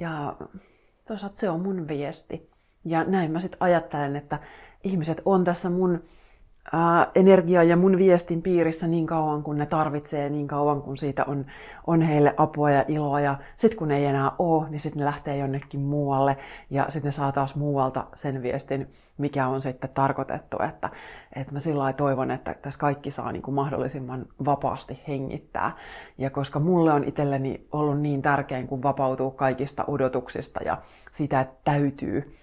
ja 0.00 0.36
toisaalta 1.08 1.40
se 1.40 1.50
on 1.50 1.60
mun 1.60 1.88
viesti. 1.88 2.50
Ja 2.84 3.04
näin 3.04 3.30
mä 3.30 3.40
sitten 3.40 3.62
ajattelen, 3.62 4.16
että 4.16 4.38
ihmiset 4.84 5.22
on 5.24 5.44
tässä 5.44 5.70
mun 5.70 6.02
ää, 6.72 7.06
energiaa 7.14 7.62
ja 7.62 7.76
mun 7.76 7.98
viestin 7.98 8.42
piirissä 8.42 8.86
niin 8.86 9.06
kauan 9.06 9.42
kuin 9.42 9.58
ne 9.58 9.66
tarvitsee, 9.66 10.30
niin 10.30 10.48
kauan 10.48 10.82
kun 10.82 10.96
siitä 10.96 11.24
on, 11.24 11.46
on 11.86 12.02
heille 12.02 12.34
apua 12.36 12.70
ja 12.70 12.84
iloa. 12.88 13.20
Ja 13.20 13.38
sitten 13.56 13.78
kun 13.78 13.90
ei 13.90 14.04
enää 14.04 14.32
ole, 14.38 14.70
niin 14.70 14.80
sitten 14.80 15.00
ne 15.00 15.04
lähtee 15.04 15.36
jonnekin 15.36 15.80
muualle 15.80 16.36
ja 16.70 16.86
sitten 16.88 17.08
ne 17.08 17.12
saa 17.12 17.32
taas 17.32 17.56
muualta 17.56 18.04
sen 18.14 18.42
viestin, 18.42 18.90
mikä 19.18 19.46
on 19.46 19.60
sitten 19.60 19.90
tarkoitettu. 19.94 20.56
Että, 20.68 20.90
että 21.36 21.52
mä 21.52 21.60
sillä 21.60 21.92
toivon, 21.92 22.30
että 22.30 22.54
tässä 22.62 22.80
kaikki 22.80 23.10
saa 23.10 23.32
niin 23.32 23.42
kuin 23.42 23.54
mahdollisimman 23.54 24.26
vapaasti 24.44 25.00
hengittää. 25.08 25.76
Ja 26.18 26.30
koska 26.30 26.60
mulle 26.60 26.92
on 26.92 27.04
itselleni 27.04 27.66
ollut 27.72 28.00
niin 28.00 28.22
tärkein, 28.22 28.68
kun 28.68 28.82
vapautuu 28.82 29.30
kaikista 29.30 29.84
odotuksista 29.86 30.60
ja 30.64 30.78
sitä, 31.10 31.40
että 31.40 31.54
täytyy 31.64 32.41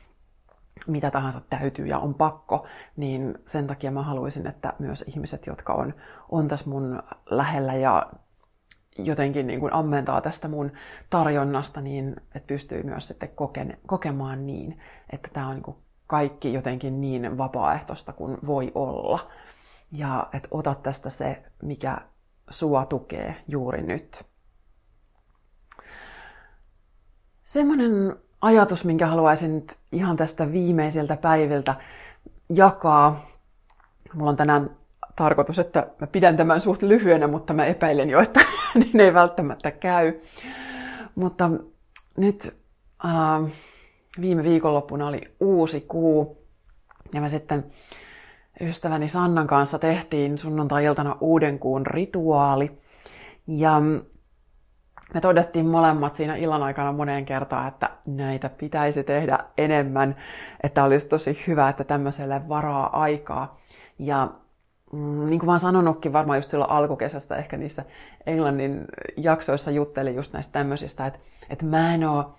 mitä 0.88 1.12
tahansa 1.12 1.42
täytyy 1.50 1.88
ja 1.88 2.00
on 2.00 2.14
pakko, 2.14 2.68
niin 2.96 3.38
sen 3.46 3.68
takia 3.68 3.92
mä 3.92 4.04
haluaisin, 4.04 4.48
että 4.48 4.74
myös 4.80 5.02
ihmiset, 5.08 5.48
jotka 5.48 5.74
on, 5.74 5.94
on 6.30 6.48
tässä 6.48 6.70
mun 6.70 7.04
lähellä 7.30 7.74
ja 7.74 8.12
jotenkin 8.98 9.48
niin 9.48 9.60
kuin 9.60 9.74
ammentaa 9.74 10.22
tästä 10.22 10.48
mun 10.48 10.72
tarjonnasta, 11.10 11.82
niin 11.82 12.16
että 12.36 12.48
pystyy 12.48 12.84
myös 12.84 13.08
sitten 13.08 13.30
koke- 13.30 13.78
kokemaan 13.88 14.46
niin, 14.46 14.80
että 15.10 15.30
tämä 15.34 15.48
on 15.48 15.56
niin 15.56 15.64
kuin 15.64 15.78
kaikki 16.08 16.54
jotenkin 16.54 17.02
niin 17.02 17.38
vapaaehtoista 17.38 18.14
kuin 18.14 18.38
voi 18.46 18.72
olla. 18.76 19.32
Ja 19.92 20.28
että 20.34 20.48
ota 20.52 20.76
tästä 20.76 21.10
se, 21.10 21.44
mikä 21.64 21.98
sua 22.50 22.86
tukee 22.86 23.36
juuri 23.48 23.82
nyt. 23.82 24.24
Semmoinen 27.44 28.16
ajatus, 28.42 28.86
minkä 28.86 29.08
haluaisin 29.08 29.56
nyt 29.56 29.78
ihan 29.92 30.18
tästä 30.18 30.52
viimeisiltä 30.52 31.18
päiviltä 31.18 31.76
jakaa. 32.50 33.28
Mulla 34.14 34.30
on 34.30 34.38
tänään 34.38 34.70
tarkoitus, 35.16 35.60
että 35.60 35.88
mä 36.02 36.08
pidän 36.08 36.38
tämän 36.38 36.62
suht 36.62 36.82
lyhyenä, 36.82 37.28
mutta 37.28 37.54
mä 37.54 37.66
epäilen 37.66 38.10
jo, 38.10 38.20
että 38.20 38.40
niin 38.76 39.00
ei 39.00 39.14
välttämättä 39.14 39.72
käy. 39.72 40.14
Mutta 41.16 41.50
nyt 42.18 42.56
äh, 43.06 43.52
viime 44.22 44.44
viikonloppuna 44.44 45.08
oli 45.08 45.22
uusi 45.40 45.82
kuu 45.82 46.38
ja 47.14 47.22
mä 47.22 47.30
sitten 47.30 47.66
ystäväni 48.62 49.10
Sannan 49.10 49.48
kanssa 49.48 49.80
tehtiin 49.80 50.38
sunnuntai-iltana 50.38 51.18
uuden 51.22 51.60
kuun 51.60 51.86
rituaali. 51.86 52.72
Ja 53.48 53.82
me 55.14 55.22
todettiin 55.22 55.66
molemmat 55.66 56.16
siinä 56.16 56.36
illan 56.36 56.64
aikana 56.64 56.92
moneen 56.92 57.26
kertaan, 57.26 57.68
että 57.68 57.90
näitä 58.06 58.50
pitäisi 58.50 59.04
tehdä 59.04 59.40
enemmän, 59.58 60.16
että 60.64 60.84
olisi 60.84 61.08
tosi 61.08 61.44
hyvä, 61.48 61.70
että 61.70 61.84
tämmöiselle 61.84 62.50
varaa 62.50 63.02
aikaa. 63.02 63.60
Ja 64.00 64.30
mm, 64.94 65.26
niin 65.30 65.40
kuin 65.40 65.46
mä 65.46 65.52
oon 65.52 65.60
sanonutkin 65.60 66.14
varmaan 66.14 66.38
just 66.38 66.50
silloin 66.50 66.72
alkukesästä 66.72 67.36
ehkä 67.36 67.58
niissä 67.58 67.86
Englannin 68.26 68.86
jaksoissa 69.18 69.72
juttelin 69.72 70.16
just 70.16 70.34
näistä 70.34 70.54
tämmöisistä, 70.54 71.06
että, 71.06 71.20
että 71.50 71.66
mä 71.66 71.94
en 71.94 72.04
oo 72.04 72.36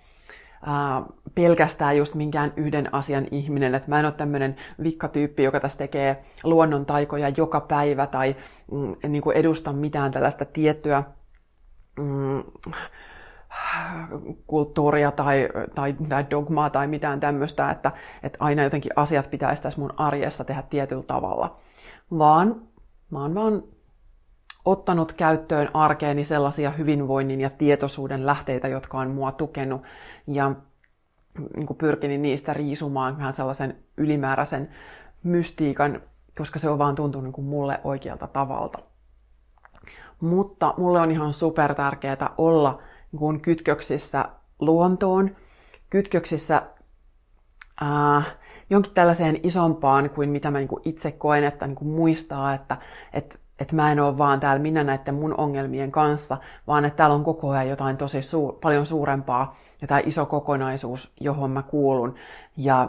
äh, 0.68 1.04
pelkästään 1.34 1.96
just 1.96 2.14
minkään 2.14 2.52
yhden 2.56 2.94
asian 2.94 3.26
ihminen, 3.30 3.74
että 3.74 3.88
mä 3.88 3.98
en 3.98 4.04
ole 4.04 4.12
tämmöinen 4.12 4.56
vikkatyyppi, 4.82 5.42
joka 5.42 5.60
tässä 5.60 5.78
tekee 5.78 6.22
luonnon 6.44 6.86
taikoja 6.86 7.28
joka 7.28 7.60
päivä 7.60 8.06
tai 8.06 8.36
mm, 8.72 8.96
niin 9.08 9.22
kuin 9.22 9.36
edusta 9.36 9.72
mitään 9.72 10.12
tällaista 10.12 10.44
tiettyä 10.44 11.04
mm, 12.00 12.42
kulttuuria 14.46 15.12
tai, 15.12 15.48
tai, 15.74 15.94
tai 16.08 16.26
dogmaa 16.30 16.70
tai 16.70 16.86
mitään 16.86 17.20
tämmöistä, 17.20 17.70
että, 17.70 17.92
että 18.22 18.38
aina 18.40 18.62
jotenkin 18.62 18.92
asiat 18.96 19.30
pitäisi 19.30 19.62
tässä 19.62 19.80
mun 19.80 19.94
arjessa 19.96 20.44
tehdä 20.44 20.62
tietyllä 20.62 21.02
tavalla. 21.02 21.56
Vaan 22.18 22.62
mä 23.10 23.22
oon 23.22 23.34
vaan 23.34 23.62
ottanut 24.64 25.12
käyttöön 25.12 25.68
arkeeni 25.74 26.24
sellaisia 26.24 26.70
hyvinvoinnin 26.70 27.40
ja 27.40 27.50
tietoisuuden 27.50 28.26
lähteitä, 28.26 28.68
jotka 28.68 28.98
on 28.98 29.10
mua 29.10 29.32
tukenut 29.32 29.82
ja 30.26 30.54
niin 31.56 31.66
kuin 31.66 32.22
niistä 32.22 32.54
riisumaan 32.54 33.18
vähän 33.18 33.32
sellaisen 33.32 33.76
ylimääräisen 33.96 34.68
mystiikan, 35.22 36.02
koska 36.38 36.58
se 36.58 36.68
on 36.68 36.78
vaan 36.78 36.94
tuntunut 36.94 37.24
niin 37.24 37.32
kuin 37.32 37.46
mulle 37.46 37.80
oikealta 37.84 38.26
tavalta. 38.26 38.78
Mutta 40.20 40.74
mulle 40.76 41.00
on 41.00 41.10
ihan 41.10 41.32
super 41.32 41.74
tärkeää 41.74 42.30
olla 42.38 42.82
niin 43.12 43.40
kytköksissä 43.40 44.24
luontoon, 44.58 45.36
kytköksissä 45.90 46.62
ää, 47.80 48.22
jonkin 48.70 48.92
tällaiseen 48.94 49.40
isompaan 49.42 50.10
kuin 50.10 50.28
mitä 50.30 50.50
mä 50.50 50.58
niin 50.58 50.68
kuin 50.68 50.82
itse 50.84 51.12
koen, 51.12 51.44
että 51.44 51.66
niin 51.66 51.76
kuin 51.76 51.88
muistaa, 51.88 52.54
että, 52.54 52.76
että, 53.12 53.38
että 53.58 53.76
mä 53.76 53.92
en 53.92 54.00
ole 54.00 54.18
vaan 54.18 54.40
täällä 54.40 54.62
minä 54.62 54.84
näiden 54.84 55.14
mun 55.14 55.34
ongelmien 55.38 55.92
kanssa, 55.92 56.36
vaan 56.66 56.84
että 56.84 56.96
täällä 56.96 57.14
on 57.14 57.24
koko 57.24 57.50
ajan 57.50 57.68
jotain 57.68 57.96
tosi 57.96 58.22
suur, 58.22 58.58
paljon 58.62 58.86
suurempaa 58.86 59.56
ja 59.82 59.88
tämä 59.88 60.00
iso 60.04 60.26
kokonaisuus, 60.26 61.12
johon 61.20 61.50
mä 61.50 61.62
kuulun. 61.62 62.14
Ja 62.56 62.88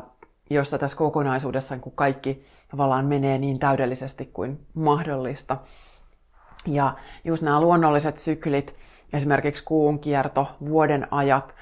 jossa 0.49 0.77
tässä 0.77 0.97
kokonaisuudessa 0.97 1.75
niin 1.75 1.81
kuin 1.81 1.95
kaikki 1.95 2.43
tavallaan 2.71 3.05
menee 3.05 3.37
niin 3.37 3.59
täydellisesti 3.59 4.25
kuin 4.33 4.59
mahdollista. 4.73 5.57
Ja 6.67 6.93
just 7.23 7.43
nämä 7.43 7.61
luonnolliset 7.61 8.17
syklit, 8.17 8.75
esimerkiksi 9.13 9.63
kuun 9.63 9.99
kierto, 9.99 10.47
vuoden 10.69 11.07
ajat, 11.11 11.53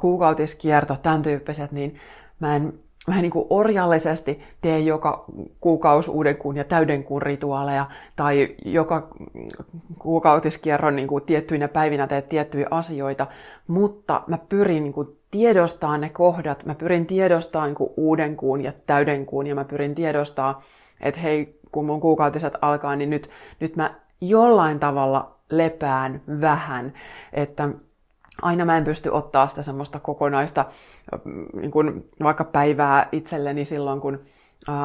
kuukautiskierto, 0.00 0.96
tämän 1.02 1.22
tyyppiset, 1.22 1.72
niin 1.72 1.94
mä 2.40 2.56
en, 2.56 2.72
mä 3.08 3.14
en 3.14 3.22
niin 3.22 3.32
kuin 3.32 3.46
orjallisesti 3.50 4.42
tee 4.60 4.78
joka 4.78 5.24
kuukausi 5.60 6.10
uuden 6.10 6.36
kuun 6.36 6.56
ja 6.56 6.64
täyden 6.64 7.04
kuun 7.04 7.22
rituaaleja, 7.22 7.86
tai 8.16 8.56
joka 8.64 9.08
kuukautiskierron 9.98 10.96
niin 10.96 11.08
kuin 11.08 11.24
tiettyinä 11.24 11.68
päivinä 11.68 12.06
tee 12.06 12.22
tiettyjä 12.22 12.66
asioita, 12.70 13.26
mutta 13.66 14.22
mä 14.26 14.38
pyrin 14.48 14.82
niin 14.82 14.92
kuin 14.92 15.08
tiedostamaan 15.30 16.00
ne 16.00 16.08
kohdat, 16.08 16.66
mä 16.66 16.74
pyrin 16.74 17.06
tiedostamaan 17.06 17.68
niin 17.68 17.76
kuin 17.76 17.90
uuden 17.96 18.36
kuun 18.36 18.60
ja 18.64 18.72
täyden 18.86 19.26
kuun, 19.26 19.46
ja 19.46 19.54
mä 19.54 19.64
pyrin 19.64 19.94
tiedostamaan, 19.94 20.56
että 21.00 21.20
hei, 21.20 21.60
kun 21.72 21.86
mun 21.86 22.00
kuukautiset 22.00 22.54
alkaa, 22.60 22.96
niin 22.96 23.10
nyt, 23.10 23.30
nyt 23.60 23.76
mä 23.76 23.94
jollain 24.20 24.80
tavalla 24.80 25.34
lepään 25.50 26.22
vähän, 26.40 26.92
että 27.32 27.68
aina 28.42 28.64
mä 28.64 28.76
en 28.76 28.84
pysty 28.84 29.08
ottaa 29.08 29.48
sitä 29.48 29.62
semmoista 29.62 30.00
kokonaista 30.00 30.64
niin 31.56 31.70
kun 31.70 32.04
vaikka 32.22 32.44
päivää 32.44 33.08
itselleni 33.12 33.64
silloin, 33.64 34.00
kun 34.00 34.20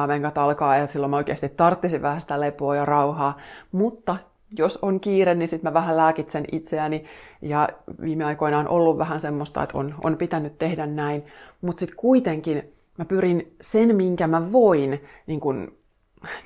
venkat 0.08 0.38
alkaa 0.38 0.76
ja 0.76 0.86
silloin 0.86 1.10
mä 1.10 1.16
oikeasti 1.16 1.48
tarttisin 1.48 2.02
vähän 2.02 2.20
sitä 2.20 2.40
lepoa 2.40 2.76
ja 2.76 2.84
rauhaa, 2.84 3.36
mutta 3.72 4.16
jos 4.58 4.78
on 4.82 5.00
kiire, 5.00 5.34
niin 5.34 5.48
sitten 5.48 5.70
mä 5.70 5.74
vähän 5.74 5.96
lääkitsen 5.96 6.44
itseäni. 6.52 7.04
Ja 7.42 7.68
viime 8.00 8.24
aikoina 8.24 8.58
on 8.58 8.68
ollut 8.68 8.98
vähän 8.98 9.20
semmoista, 9.20 9.62
että 9.62 9.78
on, 9.78 9.94
on 10.04 10.16
pitänyt 10.16 10.58
tehdä 10.58 10.86
näin, 10.86 11.24
mutta 11.60 11.80
sitten 11.80 11.96
kuitenkin 11.96 12.72
mä 12.98 13.04
pyrin 13.04 13.54
sen, 13.60 13.96
minkä 13.96 14.26
mä 14.26 14.52
voin 14.52 15.02
niin 15.26 15.40
kun 15.40 15.72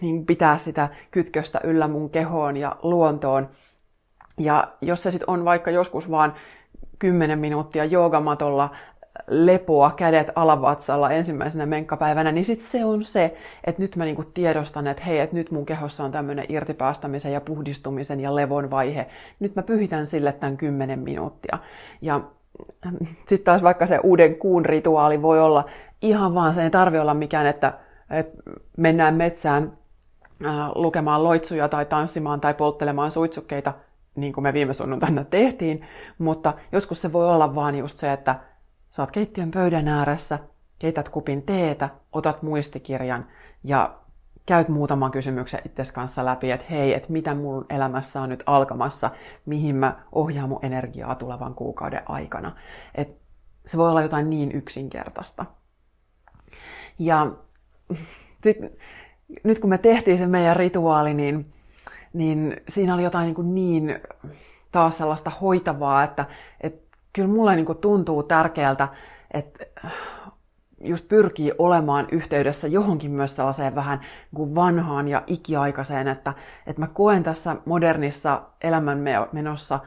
niin 0.00 0.26
pitää 0.26 0.56
sitä 0.58 0.88
kytköstä 1.10 1.60
yllä 1.64 1.88
mun 1.88 2.10
kehoon 2.10 2.56
ja 2.56 2.76
luontoon. 2.82 3.48
Ja 4.38 4.68
jos 4.80 5.02
se 5.02 5.10
sitten 5.10 5.30
on 5.30 5.44
vaikka 5.44 5.70
joskus 5.70 6.10
vaan 6.10 6.34
10 6.98 7.38
minuuttia 7.38 7.84
joogamatolla 7.84 8.70
lepoa, 9.28 9.90
kädet 9.90 10.30
alavatsalla 10.34 11.10
ensimmäisenä 11.10 11.66
menkkapäivänä, 11.66 12.32
niin 12.32 12.44
sitten 12.44 12.66
se 12.66 12.84
on 12.84 13.04
se, 13.04 13.36
että 13.64 13.82
nyt 13.82 13.96
mä 13.96 14.04
niinku 14.04 14.24
tiedostan, 14.24 14.86
että 14.86 15.04
hei, 15.04 15.18
että 15.18 15.36
nyt 15.36 15.50
mun 15.50 15.66
kehossa 15.66 16.04
on 16.04 16.12
tämmöinen 16.12 16.46
irtipäästämisen 16.48 17.32
ja 17.32 17.40
puhdistumisen 17.40 18.20
ja 18.20 18.34
levon 18.34 18.70
vaihe. 18.70 19.06
Nyt 19.40 19.56
mä 19.56 19.62
pyhitän 19.62 20.06
sille 20.06 20.32
tämän 20.32 20.56
10 20.56 20.98
minuuttia. 20.98 21.58
Ja 22.02 22.20
sitten 23.26 23.44
taas 23.44 23.62
vaikka 23.62 23.86
se 23.86 23.98
uuden 24.02 24.36
kuun 24.36 24.64
rituaali 24.64 25.22
voi 25.22 25.40
olla 25.40 25.64
ihan 26.02 26.34
vaan, 26.34 26.54
se 26.54 26.62
ei 26.62 26.70
tarvi 26.70 26.98
olla 26.98 27.14
mikään, 27.14 27.46
että 27.46 27.72
että 28.10 28.42
mennään 28.76 29.14
metsään 29.14 29.78
äh, 30.44 30.52
lukemaan 30.74 31.24
loitsuja 31.24 31.68
tai 31.68 31.86
tanssimaan 31.86 32.40
tai 32.40 32.54
polttelemaan 32.54 33.10
suitsukkeita, 33.10 33.74
niin 34.16 34.32
kuin 34.32 34.42
me 34.42 34.52
viime 34.52 34.72
sunnuntaina 34.72 35.24
tehtiin, 35.24 35.86
mutta 36.18 36.54
joskus 36.72 37.02
se 37.02 37.12
voi 37.12 37.28
olla 37.28 37.54
vaan 37.54 37.74
just 37.74 37.98
se, 37.98 38.12
että 38.12 38.40
saat 38.90 39.10
keittiön 39.10 39.50
pöydän 39.50 39.88
ääressä, 39.88 40.38
keität 40.78 41.08
kupin 41.08 41.42
teetä, 41.42 41.88
otat 42.12 42.42
muistikirjan 42.42 43.26
ja 43.64 44.00
käyt 44.46 44.68
muutaman 44.68 45.10
kysymyksen 45.10 45.60
itses 45.66 45.92
kanssa 45.92 46.24
läpi, 46.24 46.50
että 46.50 46.66
hei, 46.70 46.94
että 46.94 47.12
mitä 47.12 47.34
mun 47.34 47.66
elämässä 47.70 48.20
on 48.20 48.28
nyt 48.28 48.42
alkamassa, 48.46 49.10
mihin 49.46 49.76
mä 49.76 49.96
ohjaan 50.12 50.48
mun 50.48 50.64
energiaa 50.64 51.14
tulevan 51.14 51.54
kuukauden 51.54 52.02
aikana. 52.06 52.56
Et 52.94 53.20
se 53.66 53.76
voi 53.76 53.90
olla 53.90 54.02
jotain 54.02 54.30
niin 54.30 54.52
yksinkertaista. 54.52 55.46
Ja 56.98 57.26
sit, 58.44 58.58
nyt 59.44 59.58
kun 59.58 59.70
me 59.70 59.78
tehtiin 59.78 60.18
se 60.18 60.26
meidän 60.26 60.56
rituaali, 60.56 61.14
niin, 61.14 61.46
niin 62.12 62.56
siinä 62.68 62.94
oli 62.94 63.02
jotain 63.02 63.34
niin, 63.34 63.54
niin 63.54 64.00
taas 64.72 64.98
sellaista 64.98 65.30
hoitavaa, 65.30 66.02
että, 66.02 66.24
että 66.60 66.96
kyllä 67.12 67.28
mulle 67.28 67.56
niin 67.56 67.66
tuntuu 67.80 68.22
tärkeältä, 68.22 68.88
että 69.30 69.64
just 70.80 71.08
pyrkii 71.08 71.52
olemaan 71.58 72.08
yhteydessä 72.12 72.68
johonkin 72.68 73.10
myös 73.10 73.36
sellaiseen 73.36 73.74
vähän 73.74 74.00
niin 74.36 74.54
vanhaan 74.54 75.08
ja 75.08 75.22
ikiaikaiseen, 75.26 76.08
että, 76.08 76.34
että 76.66 76.80
mä 76.80 76.86
koen 76.86 77.22
tässä 77.22 77.56
modernissa 77.64 78.42
elämänmenossa 78.60 79.80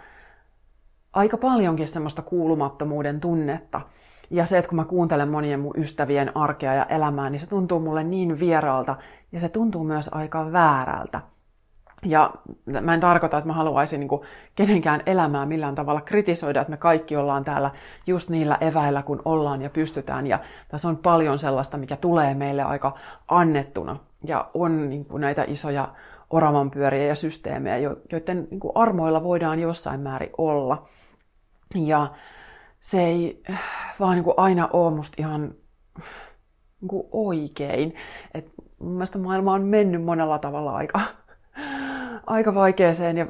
aika 1.13 1.37
paljonkin 1.37 1.87
semmoista 1.87 2.21
kuulumattomuuden 2.21 3.19
tunnetta. 3.19 3.81
Ja 4.33 4.45
se, 4.45 4.57
että 4.57 4.69
kun 4.69 4.75
mä 4.75 4.85
kuuntelen 4.85 5.29
monien 5.29 5.59
mun 5.59 5.73
ystävien 5.77 6.37
arkea 6.37 6.73
ja 6.73 6.85
elämää, 6.85 7.29
niin 7.29 7.39
se 7.39 7.47
tuntuu 7.47 7.79
mulle 7.79 8.03
niin 8.03 8.39
vieraalta 8.39 8.95
ja 9.31 9.39
se 9.39 9.49
tuntuu 9.49 9.83
myös 9.83 10.09
aika 10.13 10.51
väärältä. 10.51 11.21
Ja 12.05 12.33
mä 12.81 12.93
en 12.93 12.99
tarkoita, 12.99 13.37
että 13.37 13.47
mä 13.47 13.53
haluaisin 13.53 13.99
niin 13.99 14.09
kenenkään 14.55 15.03
elämää 15.05 15.45
millään 15.45 15.75
tavalla 15.75 16.01
kritisoida, 16.01 16.61
että 16.61 16.71
me 16.71 16.77
kaikki 16.77 17.15
ollaan 17.15 17.43
täällä 17.43 17.71
just 18.07 18.29
niillä 18.29 18.57
eväillä, 18.61 19.03
kun 19.03 19.21
ollaan 19.25 19.61
ja 19.61 19.69
pystytään. 19.69 20.27
Ja 20.27 20.39
tässä 20.67 20.87
on 20.87 20.97
paljon 20.97 21.39
sellaista, 21.39 21.77
mikä 21.77 21.95
tulee 21.95 22.33
meille 22.33 22.63
aika 22.63 22.95
annettuna. 23.27 23.97
Ja 24.25 24.49
on 24.53 24.89
niin 24.89 25.05
näitä 25.11 25.45
isoja 25.47 25.89
oravanpyöriä 26.29 27.07
ja 27.07 27.15
systeemejä, 27.15 27.77
joiden 28.11 28.47
niin 28.51 28.61
armoilla 28.75 29.23
voidaan 29.23 29.59
jossain 29.59 29.99
määrin 29.99 30.31
olla. 30.37 30.87
Ja 31.75 32.11
se 32.83 33.03
ei 33.03 33.43
vaan 33.99 34.15
niin 34.15 34.23
kuin 34.23 34.33
aina 34.37 34.69
ole 34.73 34.95
musta 34.95 35.15
ihan 35.19 35.41
niin 36.81 36.87
kuin 36.87 37.07
oikein. 37.11 37.95
Et 38.33 38.51
mun 38.79 38.91
mielestä 38.91 39.19
maailma 39.19 39.53
on 39.53 39.63
mennyt 39.63 40.03
monella 40.03 40.39
tavalla 40.39 40.75
aika 40.75 40.99
aika 42.27 42.55
vaikeeseen 42.55 43.17
ja 43.17 43.25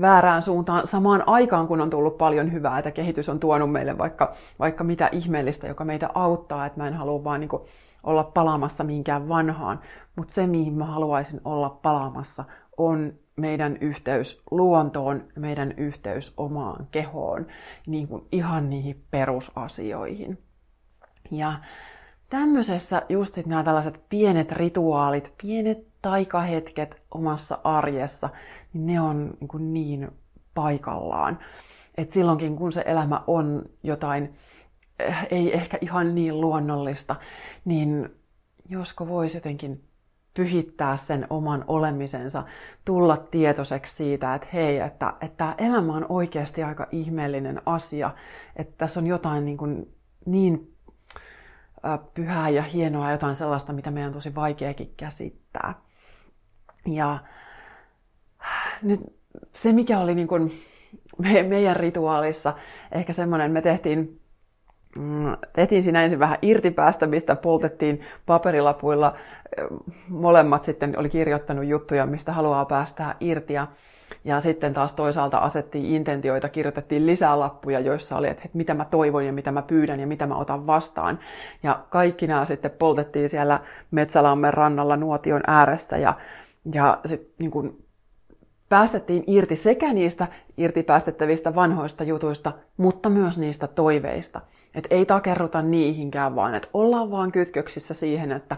väärään 0.00 0.42
suuntaan 0.42 0.86
samaan 0.86 1.22
aikaan, 1.26 1.68
kun 1.68 1.80
on 1.80 1.90
tullut 1.90 2.18
paljon 2.18 2.52
hyvää, 2.52 2.78
että 2.78 2.90
kehitys 2.90 3.28
on 3.28 3.40
tuonut 3.40 3.72
meille 3.72 3.98
vaikka, 3.98 4.32
vaikka 4.58 4.84
mitä 4.84 5.08
ihmeellistä, 5.12 5.66
joka 5.66 5.84
meitä 5.84 6.10
auttaa, 6.14 6.66
että 6.66 6.80
mä 6.80 6.88
en 6.88 6.94
halua 6.94 7.24
vaan 7.24 7.40
niin 7.40 7.50
olla 8.04 8.24
palaamassa 8.24 8.84
mihinkään 8.84 9.28
vanhaan, 9.28 9.80
mutta 10.16 10.34
se, 10.34 10.46
mihin 10.46 10.74
mä 10.74 10.84
haluaisin 10.84 11.40
olla 11.44 11.70
palaamassa, 11.82 12.44
on 12.76 13.12
meidän 13.36 13.76
yhteys 13.80 14.42
luontoon, 14.50 15.24
meidän 15.36 15.72
yhteys 15.76 16.34
omaan 16.36 16.86
kehoon, 16.90 17.46
niin 17.86 18.08
kuin 18.08 18.26
ihan 18.32 18.70
niihin 18.70 19.04
perusasioihin. 19.10 20.38
Ja 21.30 21.60
tämmöisessä 22.30 23.02
just 23.08 23.34
sit 23.34 23.46
nämä 23.46 23.64
tällaiset 23.64 24.00
pienet 24.08 24.52
rituaalit, 24.52 25.32
pienet 25.42 25.86
taikahetket 26.02 27.02
omassa 27.10 27.58
arjessa, 27.64 28.28
niin 28.72 28.86
ne 28.86 29.00
on 29.00 29.36
niin, 29.40 29.48
kuin 29.48 29.72
niin 29.72 30.08
paikallaan. 30.54 31.38
Et 31.96 32.10
silloinkin, 32.10 32.56
kun 32.56 32.72
se 32.72 32.84
elämä 32.86 33.24
on 33.26 33.64
jotain, 33.82 34.34
eh, 34.98 35.26
ei 35.30 35.54
ehkä 35.54 35.78
ihan 35.80 36.14
niin 36.14 36.40
luonnollista, 36.40 37.16
niin 37.64 38.08
josko 38.68 39.08
voisi 39.08 39.36
jotenkin 39.36 39.85
pyhittää 40.36 40.96
sen 40.96 41.26
oman 41.30 41.64
olemisensa, 41.66 42.44
tulla 42.84 43.16
tietoiseksi 43.16 43.96
siitä, 43.96 44.34
että 44.34 44.48
hei, 44.52 44.78
että, 44.78 45.14
että 45.20 45.36
tämä 45.36 45.54
elämä 45.58 45.92
on 45.92 46.06
oikeasti 46.08 46.62
aika 46.62 46.86
ihmeellinen 46.92 47.62
asia, 47.66 48.10
että 48.56 48.74
tässä 48.78 49.00
on 49.00 49.06
jotain 49.06 49.44
niin, 49.44 49.56
kuin 49.56 49.94
niin 50.26 50.76
pyhää 52.14 52.48
ja 52.48 52.62
hienoa, 52.62 53.10
jotain 53.10 53.36
sellaista, 53.36 53.72
mitä 53.72 53.90
meidän 53.90 54.08
on 54.08 54.14
tosi 54.14 54.34
vaikeakin 54.34 54.94
käsittää. 54.96 55.74
Ja 56.86 57.18
nyt 58.82 59.00
se, 59.52 59.72
mikä 59.72 59.98
oli 59.98 60.14
niin 60.14 60.28
kuin 60.28 60.52
me, 61.18 61.42
meidän 61.42 61.76
rituaalissa, 61.76 62.54
ehkä 62.92 63.12
semmoinen, 63.12 63.50
me 63.50 63.62
tehtiin, 63.62 64.20
mm, 64.98 65.36
tehtiin 65.52 65.82
siinä 65.82 66.02
ensin 66.02 66.18
vähän 66.18 66.38
irtipäästämistä, 66.42 67.36
poltettiin 67.36 68.00
paperilapuilla, 68.26 69.14
molemmat 70.08 70.64
sitten 70.64 70.98
oli 70.98 71.08
kirjoittanut 71.08 71.64
juttuja, 71.64 72.06
mistä 72.06 72.32
haluaa 72.32 72.64
päästää 72.64 73.14
irti. 73.20 73.52
Ja, 73.52 73.66
ja 74.24 74.40
sitten 74.40 74.74
taas 74.74 74.94
toisaalta 74.94 75.38
asettiin 75.38 75.84
intentioita, 75.84 76.48
kirjoitettiin 76.48 77.06
lisää 77.06 77.40
lappuja, 77.40 77.80
joissa 77.80 78.16
oli, 78.16 78.28
että 78.28 78.48
mitä 78.52 78.74
mä 78.74 78.84
toivon 78.84 79.26
ja 79.26 79.32
mitä 79.32 79.52
mä 79.52 79.62
pyydän 79.62 80.00
ja 80.00 80.06
mitä 80.06 80.26
mä 80.26 80.36
otan 80.36 80.66
vastaan. 80.66 81.18
Ja 81.62 81.84
kaikki 81.90 82.26
nämä 82.26 82.44
sitten 82.44 82.70
poltettiin 82.70 83.28
siellä 83.28 83.60
Metsälammen 83.90 84.54
rannalla 84.54 84.96
nuotion 84.96 85.42
ääressä 85.46 85.96
ja 85.96 86.14
ja 86.74 87.00
sit, 87.06 87.32
niin 87.38 87.50
kun, 87.50 87.86
päästettiin 88.68 89.24
irti 89.26 89.56
sekä 89.56 89.92
niistä 89.92 90.26
irti 90.56 90.82
päästettävistä 90.82 91.54
vanhoista 91.54 92.04
jutuista, 92.04 92.52
mutta 92.76 93.08
myös 93.08 93.38
niistä 93.38 93.66
toiveista. 93.66 94.40
Että 94.76 94.94
ei 94.94 95.06
takerruta 95.06 95.62
niihinkään, 95.62 96.34
vaan 96.34 96.54
että 96.54 96.68
ollaan 96.74 97.10
vaan 97.10 97.32
kytköksissä 97.32 97.94
siihen, 97.94 98.32
että 98.32 98.56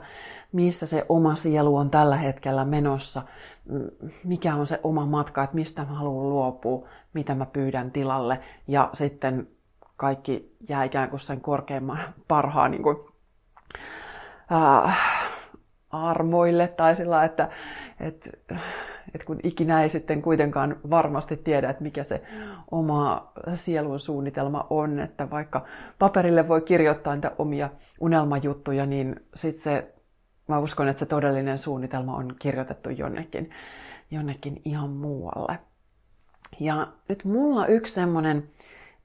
missä 0.53 0.87
se 0.87 1.07
oma 1.09 1.35
sielu 1.35 1.77
on 1.77 1.91
tällä 1.91 2.17
hetkellä 2.17 2.65
menossa, 2.65 3.23
mikä 4.25 4.55
on 4.55 4.67
se 4.67 4.81
oma 4.83 5.07
matka, 5.07 5.43
että 5.43 5.55
mistä 5.55 5.83
mä 5.85 5.95
haluan 5.95 6.29
luopua, 6.29 6.89
mitä 7.13 7.35
mä 7.35 7.47
pyydän 7.47 7.91
tilalle. 7.91 8.41
Ja 8.67 8.91
sitten 8.93 9.49
kaikki 9.97 10.57
jää 10.69 10.85
ikään 10.85 11.11
kuin 11.11 11.21
sen 11.21 11.41
korkeimman 11.41 11.99
parhaan 12.29 12.71
niin 12.71 12.83
kuin, 12.83 12.97
äh, 14.53 14.99
armoille 15.91 16.69
tai 16.69 16.97
sillä, 16.97 17.25
että, 17.25 17.49
että, 18.01 18.31
että 19.15 19.27
kun 19.27 19.41
ikinä 19.43 19.83
ei 19.83 19.89
sitten 19.89 20.23
kuitenkaan 20.23 20.77
varmasti 20.91 21.37
tiedä, 21.37 21.71
että 21.71 21.83
mikä 21.83 22.03
se 22.03 22.23
oma 22.71 23.33
sielun 23.55 24.01
suunnitelma 24.01 24.67
on, 24.71 25.01
että 25.01 25.31
vaikka 25.31 25.65
paperille 25.99 26.49
voi 26.49 26.61
kirjoittaa 26.61 27.15
niitä 27.15 27.33
omia 27.39 27.71
unelmajuttuja, 28.01 28.87
niin 28.87 29.17
sitten 29.35 29.63
se, 29.63 29.95
mä 30.49 30.59
uskon, 30.59 30.89
että 30.89 31.01
se 31.01 31.07
todellinen 31.07 31.59
suunnitelma 31.59 32.17
on 32.17 32.35
kirjoitettu 32.39 32.91
jonnekin, 32.91 33.51
jonnekin 34.11 34.63
ihan 34.65 34.91
muualle. 34.91 35.59
Ja 36.61 36.87
nyt 37.09 37.25
mulla 37.25 37.67
yksi 37.67 37.95
semmoinen 37.95 38.49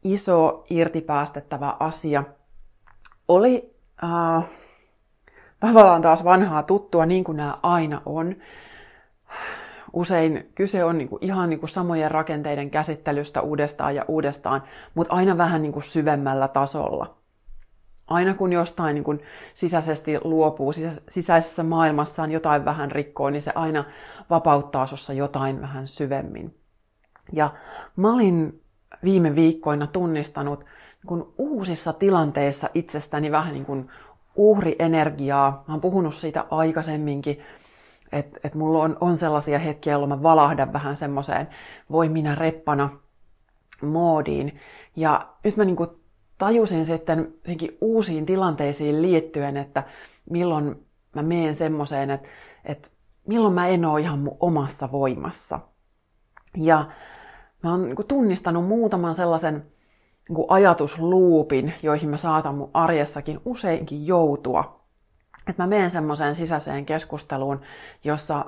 iso 0.04 0.66
irtipäästettävä 0.70 1.76
asia 1.80 2.24
oli 3.28 3.76
äh, 4.04 4.44
tavallaan 5.60 6.02
taas 6.02 6.24
vanhaa 6.24 6.64
tuttua, 6.64 7.06
niin 7.06 7.24
kuin 7.24 7.38
nämä 7.38 7.58
aina 7.64 8.02
on. 8.06 8.36
Usein 9.94 10.52
kyse 10.56 10.84
on 10.84 10.98
niin 10.98 11.10
kuin 11.10 11.24
ihan 11.24 11.50
niin 11.50 11.60
kuin 11.60 11.70
samojen 11.70 12.12
rakenteiden 12.12 12.70
käsittelystä 12.70 13.42
uudestaan 13.42 13.96
ja 13.96 14.06
uudestaan, 14.08 14.64
mutta 14.96 15.14
aina 15.14 15.38
vähän 15.38 15.62
niin 15.62 15.72
kuin 15.74 15.84
syvemmällä 15.84 16.48
tasolla. 16.48 17.16
Aina 18.08 18.34
kun 18.34 18.54
jostain 18.54 18.94
niin 18.94 19.04
kuin 19.04 19.20
sisäisesti 19.54 20.20
luopuu, 20.24 20.74
sisäisessä 21.10 21.64
maailmassaan 21.64 22.32
jotain 22.32 22.66
vähän 22.66 22.92
rikkoa, 22.92 23.32
niin 23.32 23.42
se 23.42 23.52
aina 23.56 23.84
vapauttaa 24.30 24.88
sussa 24.88 25.14
jotain 25.14 25.62
vähän 25.62 25.88
syvemmin. 25.88 26.56
Ja 27.32 27.54
mä 27.96 28.14
olin 28.14 28.62
viime 29.04 29.36
viikkoina 29.36 29.88
tunnistanut 29.88 30.60
niin 30.60 31.08
kuin 31.08 31.24
uusissa 31.38 31.94
tilanteissa 31.94 32.70
itsestäni 32.74 33.32
vähän 33.32 33.54
niin 33.54 33.66
kuin 33.66 33.90
uhrienergiaa. 34.36 35.64
Mä 35.68 35.74
oon 35.74 35.82
puhunut 35.82 36.16
siitä 36.16 36.46
aikaisemminkin, 36.52 37.40
että 38.14 38.40
et 38.44 38.56
mulla 38.56 38.84
on, 38.84 38.98
on 39.02 39.18
sellaisia 39.18 39.60
hetkiä, 39.60 39.94
jolloin 39.94 40.10
mä 40.10 40.24
valahdan 40.24 40.74
vähän 40.74 40.98
semmoiseen 40.98 41.48
voi 41.92 42.10
minä 42.10 42.36
reppana 42.36 42.90
moodiin. 43.82 44.60
Ja 44.96 45.30
nyt 45.44 45.58
mä 45.58 45.66
niinku 45.66 45.88
tajusin 46.38 46.86
sitten 46.86 47.34
uusiin 47.82 48.26
tilanteisiin 48.26 49.02
liittyen, 49.02 49.58
että 49.58 49.84
milloin 50.30 50.86
mä 51.16 51.22
meen 51.22 51.56
semmoiseen, 51.56 52.10
että, 52.10 52.28
että 52.66 52.90
milloin 53.28 53.54
mä 53.54 53.68
en 53.68 53.86
ole 53.86 54.02
ihan 54.02 54.20
mun 54.20 54.38
omassa 54.40 54.92
voimassa. 54.92 55.60
Ja 56.58 56.86
mä 57.64 57.72
oon 57.72 57.84
niin 57.84 58.08
tunnistanut 58.08 58.68
muutaman 58.68 59.16
sellaisen 59.16 59.66
niin 60.30 60.46
ajatusluupin, 60.48 61.74
joihin 61.84 62.10
mä 62.10 62.18
saatan 62.18 62.56
mun 62.56 62.70
arjessakin 62.74 63.40
useinkin 63.46 64.08
joutua. 64.08 64.83
Että 65.48 65.64
mä 65.64 65.68
menen 65.68 65.92
semmoiseen 65.92 66.36
sisäiseen 66.36 66.86
keskusteluun, 66.86 67.62
jossa 68.04 68.46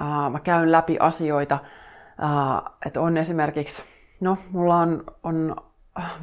ää, 0.00 0.30
mä 0.30 0.40
käyn 0.40 0.72
läpi 0.72 0.98
asioita, 0.98 1.58
että 2.86 3.00
on 3.00 3.16
esimerkiksi, 3.16 3.82
no 4.20 4.38
mulla 4.50 4.76
on, 4.76 5.04
on 5.22 5.56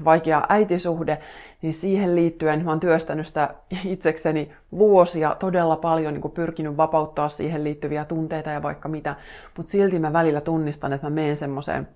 vaikea 0.06 0.46
äitisuhde, 0.50 1.18
niin 1.62 1.74
siihen 1.74 2.16
liittyen 2.16 2.66
mä 2.66 2.72
oon 2.72 2.80
työstänyt 2.80 3.28
sitä 3.28 3.56
itsekseni 3.86 4.52
vuosia 4.72 5.36
todella 5.40 5.76
paljon, 5.76 6.14
niin 6.14 6.32
pyrkinyt 6.32 6.78
vapauttaa 6.78 7.30
siihen 7.30 7.64
liittyviä 7.64 8.06
tunteita 8.06 8.50
ja 8.50 8.64
vaikka 8.64 8.90
mitä, 8.90 9.16
mutta 9.58 9.72
silti 9.72 10.00
mä 10.00 10.14
välillä 10.14 10.42
tunnistan, 10.42 10.94
että 10.94 11.08
mä 11.08 11.16
menen 11.16 11.38
semmoiseen 11.38 11.88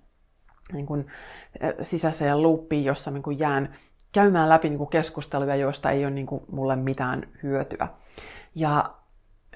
niin 0.74 0.86
kuin, 0.86 1.08
sisäiseen 1.82 2.44
loopiin, 2.44 2.86
jossa 2.86 3.12
niin 3.12 3.24
kuin 3.24 3.40
jään 3.40 3.74
käymään 4.12 4.50
läpi 4.50 4.70
niin 4.70 4.78
kuin 4.78 4.90
keskusteluja, 4.90 5.56
joista 5.56 5.92
ei 5.92 6.06
ole 6.06 6.14
niin 6.14 6.28
kuin, 6.28 6.42
mulle 6.52 6.76
mitään 6.76 7.28
hyötyä. 7.44 7.88
Ja 8.56 8.94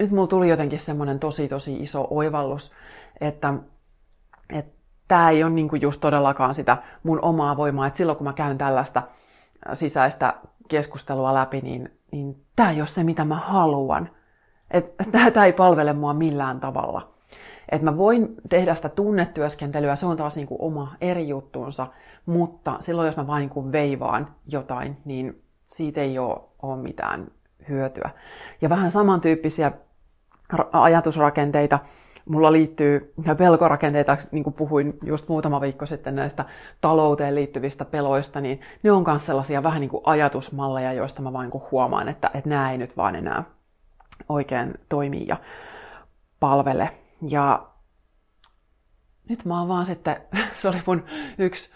nyt 0.00 0.10
mulla 0.10 0.26
tuli 0.26 0.48
jotenkin 0.48 0.80
semmoinen 0.80 1.18
tosi 1.18 1.48
tosi 1.48 1.76
iso 1.76 2.06
oivallus, 2.10 2.72
että, 3.20 3.54
että 4.52 4.80
tämä 5.08 5.30
ei 5.30 5.42
ole 5.44 5.52
niin 5.52 5.68
kuin 5.68 5.82
just 5.82 6.00
todellakaan 6.00 6.54
sitä 6.54 6.76
mun 7.02 7.18
omaa 7.22 7.56
voimaa, 7.56 7.86
että 7.86 7.96
silloin 7.96 8.18
kun 8.18 8.26
mä 8.26 8.32
käyn 8.32 8.58
tällaista 8.58 9.02
sisäistä 9.72 10.34
keskustelua 10.68 11.34
läpi, 11.34 11.60
niin, 11.60 11.92
niin 12.12 12.44
tämä 12.56 12.70
ei 12.70 12.80
ole 12.80 12.86
se, 12.86 13.04
mitä 13.04 13.24
mä 13.24 13.36
haluan. 13.36 14.10
Tämä 15.32 15.46
ei 15.46 15.52
palvele 15.52 15.92
mua 15.92 16.14
millään 16.14 16.60
tavalla. 16.60 17.12
Että 17.68 17.84
mä 17.84 17.96
voin 17.96 18.34
tehdä 18.48 18.74
sitä 18.74 18.88
tunnetyöskentelyä, 18.88 19.96
se 19.96 20.06
on 20.06 20.16
taas 20.16 20.36
niin 20.36 20.46
kuin 20.46 20.60
oma 20.60 20.96
eri 21.00 21.28
juttuunsa, 21.28 21.86
mutta 22.26 22.76
silloin 22.80 23.06
jos 23.06 23.16
mä 23.16 23.26
vain 23.26 23.40
niin 23.40 23.50
kuin 23.50 23.72
veivaan 23.72 24.34
jotain, 24.52 24.96
niin 25.04 25.42
siitä 25.64 26.00
ei 26.00 26.18
ole 26.18 26.82
mitään 26.82 27.30
hyötyä. 27.68 28.10
Ja 28.60 28.68
vähän 28.68 28.90
samantyyppisiä 28.90 29.72
ajatusrakenteita 30.72 31.78
mulla 32.30 32.52
liittyy 32.52 33.14
pelkorakenteita, 33.38 34.16
niin 34.30 34.44
kuin 34.44 34.54
puhuin 34.54 34.98
just 35.04 35.28
muutama 35.28 35.60
viikko 35.60 35.86
sitten 35.86 36.16
näistä 36.16 36.44
talouteen 36.80 37.34
liittyvistä 37.34 37.84
peloista, 37.84 38.40
niin 38.40 38.60
ne 38.82 38.92
on 38.92 39.04
myös 39.06 39.26
sellaisia 39.26 39.62
vähän 39.62 39.80
niin 39.80 39.90
kuin 39.90 40.02
ajatusmalleja, 40.04 40.92
joista 40.92 41.22
mä 41.22 41.32
vain 41.32 41.50
huomaan, 41.70 42.08
että, 42.08 42.30
että 42.34 42.50
nämä 42.50 42.72
ei 42.72 42.78
nyt 42.78 42.96
vaan 42.96 43.16
enää 43.16 43.44
oikein 44.28 44.74
toimi 44.88 45.24
ja 45.28 45.36
palvele. 46.40 46.90
Ja 47.28 47.66
nyt 49.28 49.44
mä 49.44 49.58
oon 49.58 49.68
vaan 49.68 49.86
sitten, 49.86 50.16
se 50.60 50.68
oli 50.68 50.82
mun 50.86 51.04
yksi 51.38 51.70